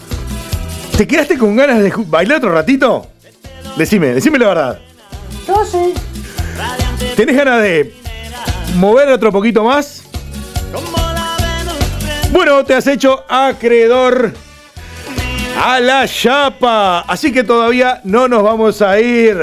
¿Te 0.96 1.08
quedaste 1.08 1.38
con 1.40 1.56
ganas 1.56 1.82
de 1.82 1.92
bailar 2.06 2.38
otro 2.38 2.54
ratito? 2.54 3.08
Decime, 3.76 4.14
decime 4.14 4.38
la 4.38 4.48
verdad. 4.48 4.80
Yo 5.48 5.66
sí. 5.66 5.94
¿Tenés 7.16 7.36
ganas 7.36 7.64
de 7.64 7.96
mover 8.76 9.10
otro 9.10 9.32
poquito 9.32 9.64
más? 9.64 10.04
Bueno, 12.32 12.64
te 12.64 12.76
has 12.76 12.86
hecho 12.86 13.26
acreedor 13.28 14.34
a 15.62 15.80
la 15.80 16.08
chapa. 16.08 17.02
Así 17.02 17.32
que 17.32 17.44
todavía 17.44 18.02
no 18.04 18.28
nos 18.28 18.44
vamos 18.44 18.82
a 18.82 19.00
ir. 19.00 19.38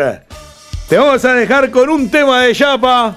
Te 0.88 0.98
vamos 0.98 1.24
a 1.24 1.34
dejar 1.34 1.70
con 1.70 1.88
un 1.88 2.10
tema 2.10 2.42
de 2.42 2.54
chapa 2.54 3.16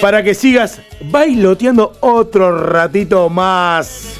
para 0.00 0.22
que 0.22 0.34
sigas 0.34 0.80
bailoteando 1.00 1.96
otro 2.00 2.56
ratito 2.56 3.28
más. 3.28 4.14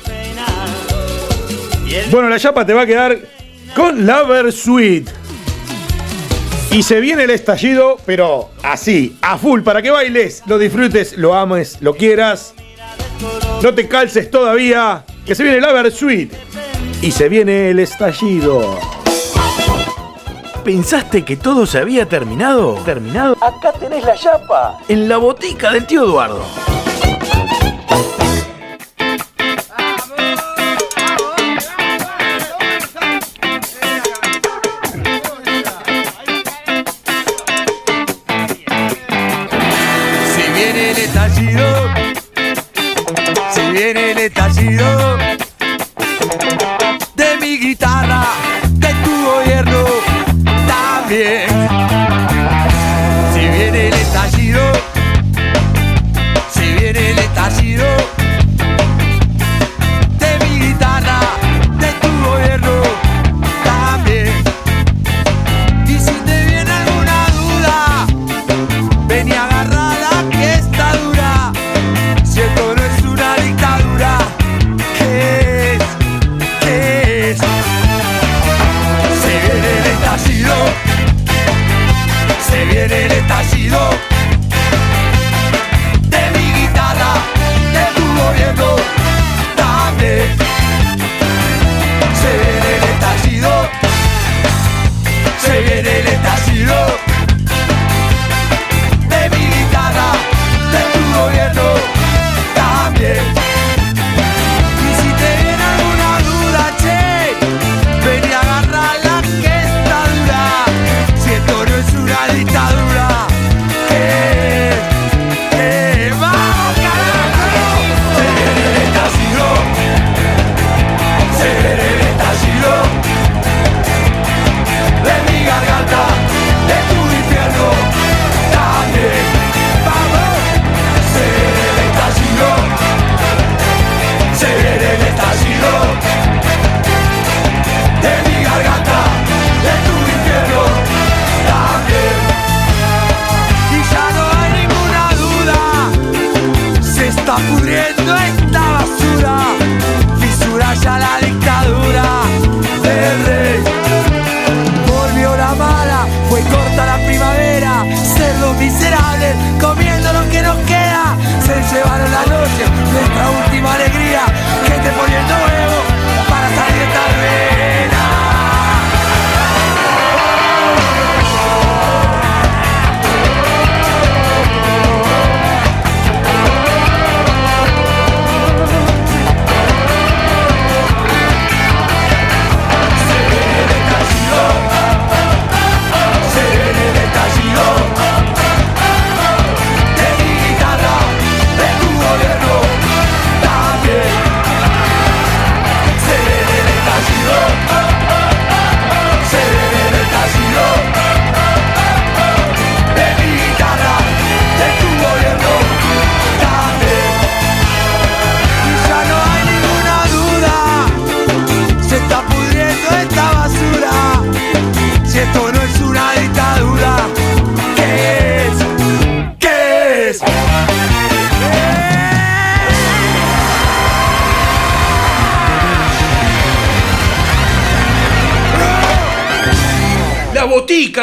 Bueno, 2.11 2.28
la 2.28 2.38
chapa 2.38 2.66
te 2.66 2.74
va 2.74 2.82
a 2.82 2.86
quedar 2.86 3.18
con 3.74 4.07
la 4.07 4.24
Versuit. 4.24 5.09
Y 6.70 6.82
se 6.82 7.01
viene 7.01 7.24
el 7.24 7.30
estallido, 7.30 7.96
pero 8.05 8.51
así, 8.62 9.16
a 9.22 9.38
full, 9.38 9.62
para 9.62 9.80
que 9.80 9.90
bailes, 9.90 10.42
lo 10.46 10.59
disfrutes, 10.59 11.16
lo 11.16 11.34
ames, 11.34 11.78
lo 11.80 11.94
quieras. 11.94 12.55
No 13.62 13.74
te 13.74 13.88
calces 13.88 14.30
todavía, 14.30 15.03
que 15.24 15.34
se 15.34 15.44
viene 15.44 15.61
la 15.62 15.72
Versuit. 15.72 16.32
Y 17.01 17.12
se 17.12 17.28
viene 17.28 17.70
el 17.70 17.78
estallido. 17.78 18.78
¿Pensaste 20.64 21.24
que 21.24 21.36
todo 21.36 21.64
se 21.64 21.78
había 21.78 22.07
terminado? 22.07 22.74
¿Terminado? 22.84 23.36
Acá 23.40 23.72
tenés 23.78 24.05
la 24.05 24.14
chapa, 24.14 24.78
en 24.88 25.09
la 25.09 25.16
botica 25.16 25.72
del 25.72 25.86
tío 25.86 26.05
Eduardo. 26.05 26.44
Si 40.34 40.53
viene 40.53 40.90
el 40.90 40.99
estallido, 40.99 41.66
si 43.55 43.70
viene 43.70 44.11
el 44.11 44.18
estallido 44.18 45.18
guitarra, 47.69 48.68
viene 83.55 84.18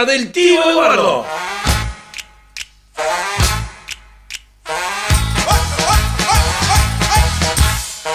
Del 0.03 0.29
tío 0.29 0.61
Eduardo. 0.69 1.25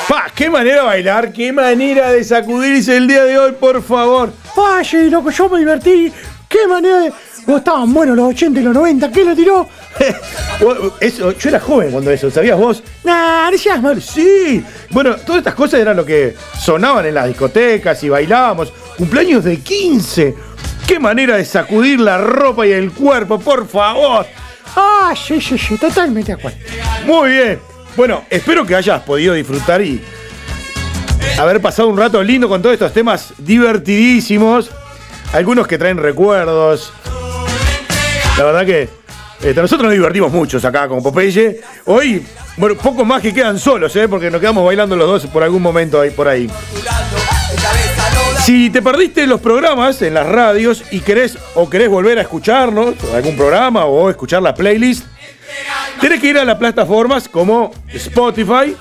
Pa, 0.06 0.26
qué 0.34 0.50
manera 0.50 0.82
de 0.82 0.86
bailar, 0.86 1.32
qué 1.32 1.52
manera 1.54 2.12
de 2.12 2.22
sacudirse 2.22 2.98
el 2.98 3.08
día 3.08 3.24
de 3.24 3.38
hoy, 3.38 3.52
por 3.52 3.82
favor. 3.82 4.30
Vaya, 4.54 4.98
loco, 5.04 5.30
yo 5.30 5.48
me 5.48 5.60
divertí. 5.60 6.12
Qué 6.50 6.68
manera 6.68 6.98
de. 6.98 7.12
Oh, 7.46 7.56
estaban 7.56 7.92
buenos 7.94 8.14
los 8.14 8.28
80 8.28 8.60
y 8.60 8.62
los 8.62 8.74
90. 8.74 9.10
¿Qué 9.10 9.24
lo 9.24 9.34
tiró? 9.34 9.66
Eso, 11.00 11.32
yo 11.32 11.48
era 11.48 11.60
joven 11.60 11.92
cuando 11.92 12.10
eso, 12.10 12.30
¿sabías 12.30 12.58
vos? 12.58 12.82
Nah, 13.02 13.50
no 13.50 13.56
seas 13.56 13.80
malo. 13.80 14.00
Sí. 14.00 14.62
Bueno, 14.90 15.16
todas 15.16 15.38
estas 15.38 15.54
cosas 15.54 15.80
eran 15.80 15.96
lo 15.96 16.04
que 16.04 16.34
sonaban 16.60 17.06
en 17.06 17.14
las 17.14 17.26
discotecas 17.26 18.02
y 18.04 18.10
bailábamos. 18.10 18.70
Cumpleaños 18.98 19.42
de 19.44 19.56
15. 19.58 20.49
Qué 20.90 20.98
manera 20.98 21.36
de 21.36 21.44
sacudir 21.44 22.00
la 22.00 22.18
ropa 22.18 22.66
y 22.66 22.72
el 22.72 22.90
cuerpo, 22.90 23.38
por 23.38 23.68
favor. 23.68 24.26
Ah, 24.74 25.14
sí, 25.14 25.40
sí, 25.40 25.56
sí, 25.56 25.78
totalmente 25.78 26.32
de 26.32 26.38
acuerdo. 26.40 26.58
Muy 27.06 27.30
bien. 27.30 27.60
Bueno, 27.96 28.24
espero 28.28 28.66
que 28.66 28.74
hayas 28.74 29.00
podido 29.02 29.34
disfrutar 29.34 29.80
y 29.82 30.02
haber 31.38 31.60
pasado 31.60 31.86
un 31.86 31.96
rato 31.96 32.20
lindo 32.24 32.48
con 32.48 32.60
todos 32.60 32.72
estos 32.72 32.92
temas 32.92 33.32
divertidísimos. 33.38 34.72
Algunos 35.32 35.68
que 35.68 35.78
traen 35.78 35.96
recuerdos. 35.96 36.92
La 38.36 38.42
verdad 38.42 38.66
que 38.66 38.88
este, 39.44 39.62
nosotros 39.62 39.84
nos 39.84 39.92
divertimos 39.92 40.32
mucho 40.32 40.58
acá 40.58 40.88
con 40.88 41.04
Popeye. 41.04 41.60
Hoy, 41.84 42.26
bueno, 42.56 42.74
pocos 42.74 43.06
más 43.06 43.22
que 43.22 43.32
quedan 43.32 43.60
solos, 43.60 43.94
¿eh? 43.94 44.08
porque 44.08 44.28
nos 44.28 44.40
quedamos 44.40 44.66
bailando 44.66 44.96
los 44.96 45.06
dos 45.06 45.26
por 45.30 45.44
algún 45.44 45.62
momento 45.62 46.00
ahí 46.00 46.10
por 46.10 46.26
ahí. 46.26 46.50
Si 48.50 48.68
te 48.68 48.82
perdiste 48.82 49.28
los 49.28 49.40
programas 49.40 50.02
en 50.02 50.14
las 50.14 50.26
radios 50.26 50.82
y 50.90 50.98
querés 50.98 51.38
o 51.54 51.70
querés 51.70 51.88
volver 51.88 52.18
a 52.18 52.22
escucharlos, 52.22 52.96
algún 53.14 53.36
programa 53.36 53.84
o 53.84 54.10
escuchar 54.10 54.42
la 54.42 54.56
playlist, 54.56 55.06
tenés 56.00 56.20
que 56.20 56.30
ir 56.30 56.36
a 56.36 56.44
las 56.44 56.58
plataformas 56.58 57.28
como 57.28 57.70
Spotify, 57.86 58.74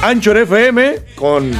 Anchor 0.00 0.38
FM, 0.38 1.00
con, 1.16 1.52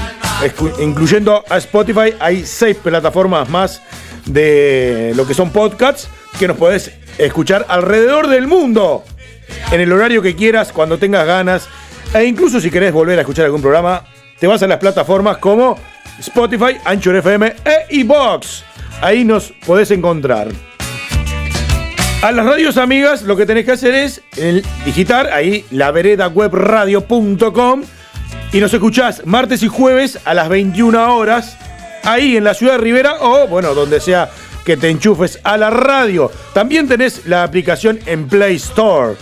incluyendo 0.81 1.45
a 1.51 1.59
Spotify, 1.59 2.15
hay 2.19 2.47
seis 2.47 2.79
plataformas 2.79 3.47
más 3.51 3.83
de 4.25 5.13
lo 5.15 5.27
que 5.27 5.35
son 5.35 5.51
podcasts 5.51 6.09
que 6.39 6.49
nos 6.49 6.57
podés 6.57 6.91
escuchar 7.19 7.67
alrededor 7.69 8.29
del 8.29 8.47
mundo, 8.47 9.05
en 9.71 9.83
el 9.83 9.93
horario 9.93 10.23
que 10.23 10.35
quieras, 10.35 10.73
cuando 10.73 10.97
tengas 10.97 11.27
ganas, 11.27 11.69
e 12.15 12.25
incluso 12.25 12.59
si 12.59 12.71
querés 12.71 12.95
volver 12.95 13.19
a 13.19 13.21
escuchar 13.21 13.45
algún 13.45 13.61
programa, 13.61 14.07
te 14.39 14.47
vas 14.47 14.63
a 14.63 14.67
las 14.67 14.79
plataformas 14.79 15.37
como 15.37 15.77
Spotify, 16.21 16.77
Anchor 16.85 17.17
FM 17.17 17.57
e 17.65 17.97
iBox. 17.97 18.63
Ahí 19.01 19.25
nos 19.25 19.51
podés 19.67 19.91
encontrar. 19.91 20.47
A 22.23 22.31
las 22.33 22.45
radios 22.45 22.77
amigas 22.77 23.23
lo 23.23 23.35
que 23.37 23.47
tenés 23.47 23.65
que 23.65 23.73
hacer 23.73 23.95
es 23.95 24.21
digitar 24.85 25.33
ahí 25.33 25.65
laveredawebradio.com 25.71 27.83
y 28.53 28.61
nos 28.61 28.75
escuchás 28.75 29.25
martes 29.25 29.63
y 29.63 29.69
jueves 29.69 30.19
a 30.25 30.35
las 30.35 30.51
21 30.51 31.17
horas 31.17 31.57
ahí 32.05 32.37
en 32.37 32.45
la 32.45 32.55
ciudad 32.55 32.75
de 32.75 32.79
Rivera 32.79 33.17
o 33.21 33.49
bueno, 33.49 33.75
donde 33.75 33.99
sea 34.01 34.31
que 34.65 34.77
te 34.77 34.91
enchufes 34.91 35.41
a 35.45 35.57
la 35.57 35.71
radio. 35.71 36.31
También 36.53 36.87
tenés 36.89 37.25
la 37.27 37.43
aplicación 37.43 37.99
en 38.07 38.29
Play 38.29 38.57
Store. 38.57 39.15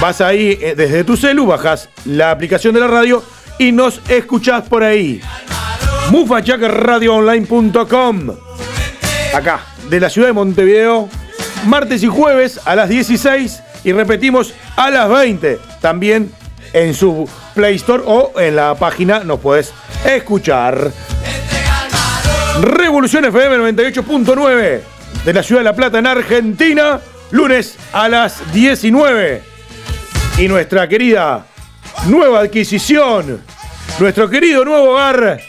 Vas 0.00 0.20
ahí 0.20 0.58
eh, 0.60 0.74
desde 0.76 1.04
tu 1.04 1.16
celu, 1.16 1.46
bajas 1.46 1.88
la 2.04 2.32
aplicación 2.32 2.74
de 2.74 2.80
la 2.80 2.88
radio 2.88 3.22
y 3.58 3.72
nos 3.72 4.00
escuchás 4.08 4.68
por 4.68 4.82
ahí. 4.82 5.20
mufachakerradioonline.com 6.10 8.30
Acá, 9.34 9.60
de 9.88 10.00
la 10.00 10.10
ciudad 10.10 10.28
de 10.28 10.32
Montevideo, 10.32 11.08
martes 11.66 12.02
y 12.02 12.06
jueves 12.06 12.60
a 12.64 12.74
las 12.76 12.88
16 12.88 13.62
y 13.84 13.92
repetimos 13.92 14.54
a 14.76 14.90
las 14.90 15.08
20. 15.08 15.58
También 15.80 16.32
en 16.72 16.94
su 16.94 17.28
Play 17.54 17.76
Store 17.76 18.02
o 18.06 18.32
en 18.38 18.56
la 18.56 18.74
página 18.74 19.24
nos 19.24 19.40
puedes 19.40 19.72
escuchar. 20.04 20.90
Revolución 22.60 23.24
FM 23.24 23.72
98.9 23.72 24.80
de 25.24 25.32
la 25.32 25.42
ciudad 25.42 25.60
de 25.60 25.64
La 25.64 25.74
Plata 25.74 25.98
en 25.98 26.06
Argentina, 26.06 27.00
lunes 27.32 27.76
a 27.92 28.08
las 28.08 28.52
19. 28.52 29.42
Y 30.38 30.48
nuestra 30.48 30.88
querida 30.88 31.46
nueva 32.06 32.40
adquisición, 32.40 33.42
nuestro 33.98 34.28
querido 34.28 34.64
nuevo 34.64 34.90
hogar, 34.90 35.40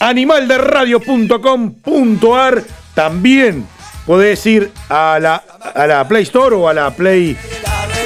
animalderadio.com.ar. 0.00 2.62
También 2.94 3.66
podés 4.06 4.44
ir 4.46 4.70
a 4.88 5.18
la, 5.20 5.42
a 5.74 5.86
la 5.86 6.06
Play 6.06 6.22
Store 6.24 6.54
o 6.56 6.68
a 6.68 6.74
la 6.74 6.90
Play 6.90 7.36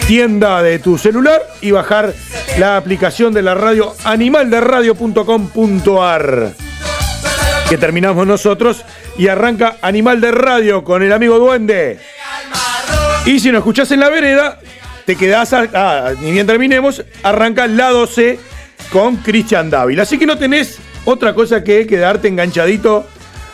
tienda 0.06 0.62
de 0.62 0.78
tu 0.78 0.96
celular 0.96 1.42
y 1.60 1.72
bajar 1.72 2.14
la 2.58 2.76
aplicación 2.78 3.34
de 3.34 3.42
la 3.42 3.54
radio 3.54 3.94
animalderadio.com.ar 4.04 6.52
que 7.68 7.76
terminamos 7.76 8.26
nosotros 8.26 8.82
y 9.18 9.28
arranca 9.28 9.76
Animal 9.82 10.22
de 10.22 10.30
Radio 10.30 10.82
con 10.84 11.02
el 11.02 11.12
amigo 11.12 11.38
Duende. 11.38 11.98
Y 13.26 13.40
si 13.40 13.50
nos 13.52 13.58
escuchás 13.58 13.90
en 13.90 14.00
la 14.00 14.08
vereda, 14.08 14.58
te 15.04 15.16
quedás, 15.16 15.52
a- 15.52 15.68
ah, 15.74 16.12
ni 16.18 16.30
bien 16.32 16.46
terminemos, 16.46 17.04
arranca 17.22 17.66
Lado 17.66 18.06
C 18.06 18.40
con 18.90 19.16
Cristian 19.16 19.68
Dávila. 19.68 20.04
Así 20.04 20.16
que 20.18 20.24
no 20.24 20.38
tenés 20.38 20.78
otra 21.10 21.34
cosa 21.34 21.64
que 21.64 21.86
quedarte 21.86 22.28
enganchadito 22.28 23.06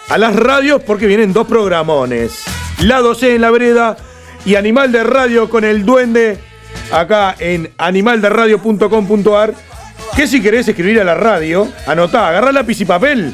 a 0.09 0.19
las 0.19 0.35
radios 0.35 0.83
porque 0.83 1.07
vienen 1.07 1.33
dos 1.33 1.47
programones. 1.47 2.43
Lado 2.81 3.15
C 3.15 3.37
en 3.37 3.43
la 3.43 3.53
vereda 3.53 3.97
y 4.45 4.57
Animal 4.57 4.91
de 4.91 5.05
Radio 5.05 5.49
con 5.49 5.63
el 5.63 5.87
Duende 5.87 6.41
acá 6.91 7.37
en 7.39 7.73
animalderadio.com.ar. 7.79 9.55
Que 10.17 10.27
si 10.27 10.43
querés 10.43 10.67
escribir 10.67 11.01
a 11.01 11.05
la 11.05 11.15
radio, 11.15 11.69
anotá, 11.87 12.29
agarrá 12.29 12.51
lápiz 12.51 12.81
y 12.81 12.85
papel. 12.85 13.33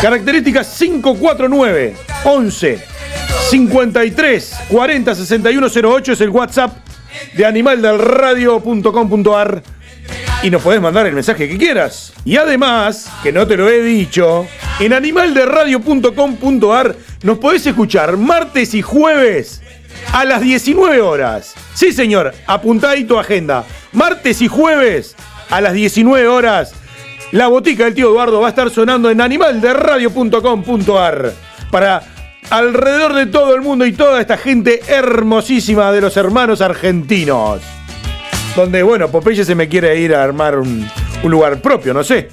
Características 0.00 0.68
549 0.78 1.96
11 2.24 2.84
53 3.50 4.54
40 4.68 5.14
61 5.14 5.66
08 5.82 6.12
es 6.12 6.20
el 6.20 6.30
WhatsApp 6.30 6.76
de 7.36 7.46
animaldelradio.com.ar 7.46 9.62
y 10.44 10.50
nos 10.50 10.62
podés 10.62 10.80
mandar 10.80 11.06
el 11.06 11.14
mensaje 11.14 11.48
que 11.48 11.56
quieras. 11.56 12.12
Y 12.26 12.36
además, 12.36 13.10
que 13.22 13.32
no 13.32 13.46
te 13.46 13.56
lo 13.56 13.70
he 13.70 13.82
dicho, 13.82 14.46
en 14.78 14.92
animalderradio.com.ar 14.92 16.96
nos 17.22 17.38
podés 17.38 17.66
escuchar 17.66 18.18
martes 18.18 18.74
y 18.74 18.82
jueves 18.82 19.62
a 20.12 20.26
las 20.26 20.42
19 20.42 21.00
horas. 21.00 21.54
Sí, 21.72 21.92
señor, 21.92 22.34
apuntá 22.46 22.90
ahí 22.90 23.04
tu 23.04 23.18
agenda. 23.18 23.64
Martes 23.92 24.42
y 24.42 24.48
jueves 24.48 25.16
a 25.48 25.62
las 25.62 25.72
19 25.72 26.28
horas. 26.28 26.74
La 27.32 27.46
botica 27.46 27.84
del 27.84 27.94
tío 27.94 28.10
Eduardo 28.10 28.42
va 28.42 28.48
a 28.48 28.50
estar 28.50 28.68
sonando 28.68 29.10
en 29.10 29.22
animalderradio.com.ar 29.22 31.32
para 31.70 32.02
alrededor 32.50 33.14
de 33.14 33.24
todo 33.26 33.54
el 33.54 33.62
mundo 33.62 33.86
y 33.86 33.92
toda 33.92 34.20
esta 34.20 34.36
gente 34.36 34.82
hermosísima 34.88 35.90
de 35.90 36.02
los 36.02 36.18
hermanos 36.18 36.60
argentinos. 36.60 37.62
Donde, 38.56 38.84
bueno, 38.84 39.08
Popeye 39.08 39.44
se 39.44 39.56
me 39.56 39.68
quiere 39.68 39.98
ir 39.98 40.14
a 40.14 40.22
armar 40.22 40.58
un, 40.58 40.88
lugar 41.24 41.60
propio, 41.60 41.92
no 41.92 42.04
sé. 42.04 42.28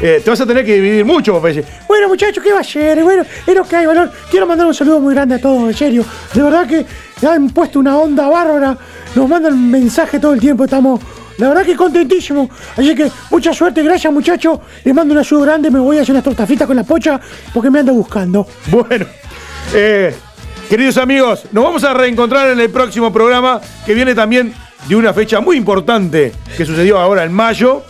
Eh, 0.00 0.20
te 0.22 0.30
vas 0.30 0.40
a 0.40 0.46
tener 0.46 0.64
que 0.64 0.74
dividir 0.74 1.04
mucho, 1.04 1.32
Popeye. 1.32 1.64
Bueno, 1.88 2.08
muchachos, 2.08 2.42
¿qué 2.44 2.52
va 2.52 2.60
a 2.60 2.64
ser? 2.64 3.02
Bueno, 3.02 3.24
es 3.44 3.54
lo 3.54 3.64
que 3.64 3.74
hay, 3.74 3.86
valor. 3.86 4.10
Quiero 4.30 4.46
mandar 4.46 4.68
un 4.68 4.74
saludo 4.74 5.00
muy 5.00 5.14
grande 5.14 5.34
a 5.34 5.40
todos, 5.40 5.68
en 5.68 5.74
serio. 5.74 6.04
De 6.32 6.42
verdad 6.42 6.68
que 6.68 6.86
han 7.26 7.50
puesto 7.50 7.80
una 7.80 7.96
onda 7.98 8.28
bárbara. 8.28 8.78
Nos 9.16 9.28
mandan 9.28 9.70
mensaje 9.70 10.20
todo 10.20 10.34
el 10.34 10.40
tiempo. 10.40 10.64
Estamos, 10.64 11.00
la 11.38 11.48
verdad 11.48 11.64
que 11.64 11.74
contentísimos. 11.74 12.50
Así 12.76 12.94
que 12.94 13.10
mucha 13.30 13.52
suerte, 13.52 13.82
gracias, 13.82 14.12
muchachos. 14.12 14.60
Les 14.84 14.94
mando 14.94 15.14
un 15.14 15.24
saludo 15.24 15.44
grande. 15.44 15.70
Me 15.72 15.80
voy 15.80 15.98
a 15.98 16.02
hacer 16.02 16.12
unas 16.12 16.24
tortafitas 16.24 16.68
con 16.68 16.76
la 16.76 16.84
pocha 16.84 17.20
porque 17.52 17.70
me 17.70 17.80
anda 17.80 17.92
buscando. 17.92 18.46
Bueno, 18.66 19.06
eh, 19.74 20.14
queridos 20.68 20.98
amigos, 20.98 21.46
nos 21.50 21.64
vamos 21.64 21.82
a 21.82 21.94
reencontrar 21.94 22.50
en 22.50 22.60
el 22.60 22.70
próximo 22.70 23.12
programa 23.12 23.60
que 23.84 23.94
viene 23.94 24.14
también 24.14 24.54
de 24.88 24.96
una 24.96 25.12
fecha 25.12 25.40
muy 25.40 25.56
importante 25.56 26.32
que 26.56 26.64
sucedió 26.64 26.98
ahora 26.98 27.24
en 27.24 27.32
mayo, 27.32 27.82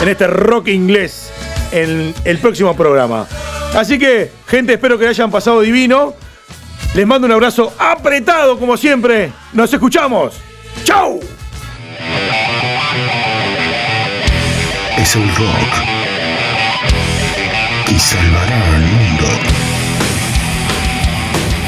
en 0.00 0.08
este 0.08 0.26
rock 0.26 0.68
inglés, 0.68 1.30
en 1.70 2.14
el 2.24 2.38
próximo 2.38 2.76
programa. 2.76 3.26
Así 3.74 3.98
que, 3.98 4.30
gente, 4.46 4.74
espero 4.74 4.98
que 4.98 5.04
le 5.04 5.10
hayan 5.10 5.30
pasado 5.30 5.60
divino. 5.60 6.14
Les 6.94 7.06
mando 7.06 7.26
un 7.26 7.32
abrazo 7.32 7.72
apretado 7.78 8.58
como 8.58 8.76
siempre. 8.76 9.32
Nos 9.54 9.72
escuchamos. 9.72 10.34
¡Chau! 10.84 11.20
Es 14.98 15.16
el 15.16 15.34
rock 15.34 15.72
que 17.86 17.98
salvará 17.98 18.74
al 18.74 18.82
mundo. 18.82 19.24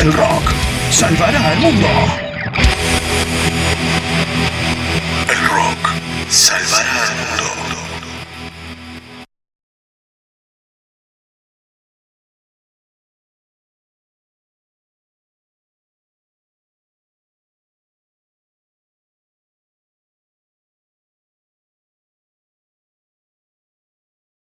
El 0.00 0.12
rock 0.12 0.52
salvará 0.90 1.50
al 1.50 1.58
mundo. 1.58 2.23
Salvará 6.30 7.02
al 7.02 7.16
mundo. 7.16 7.33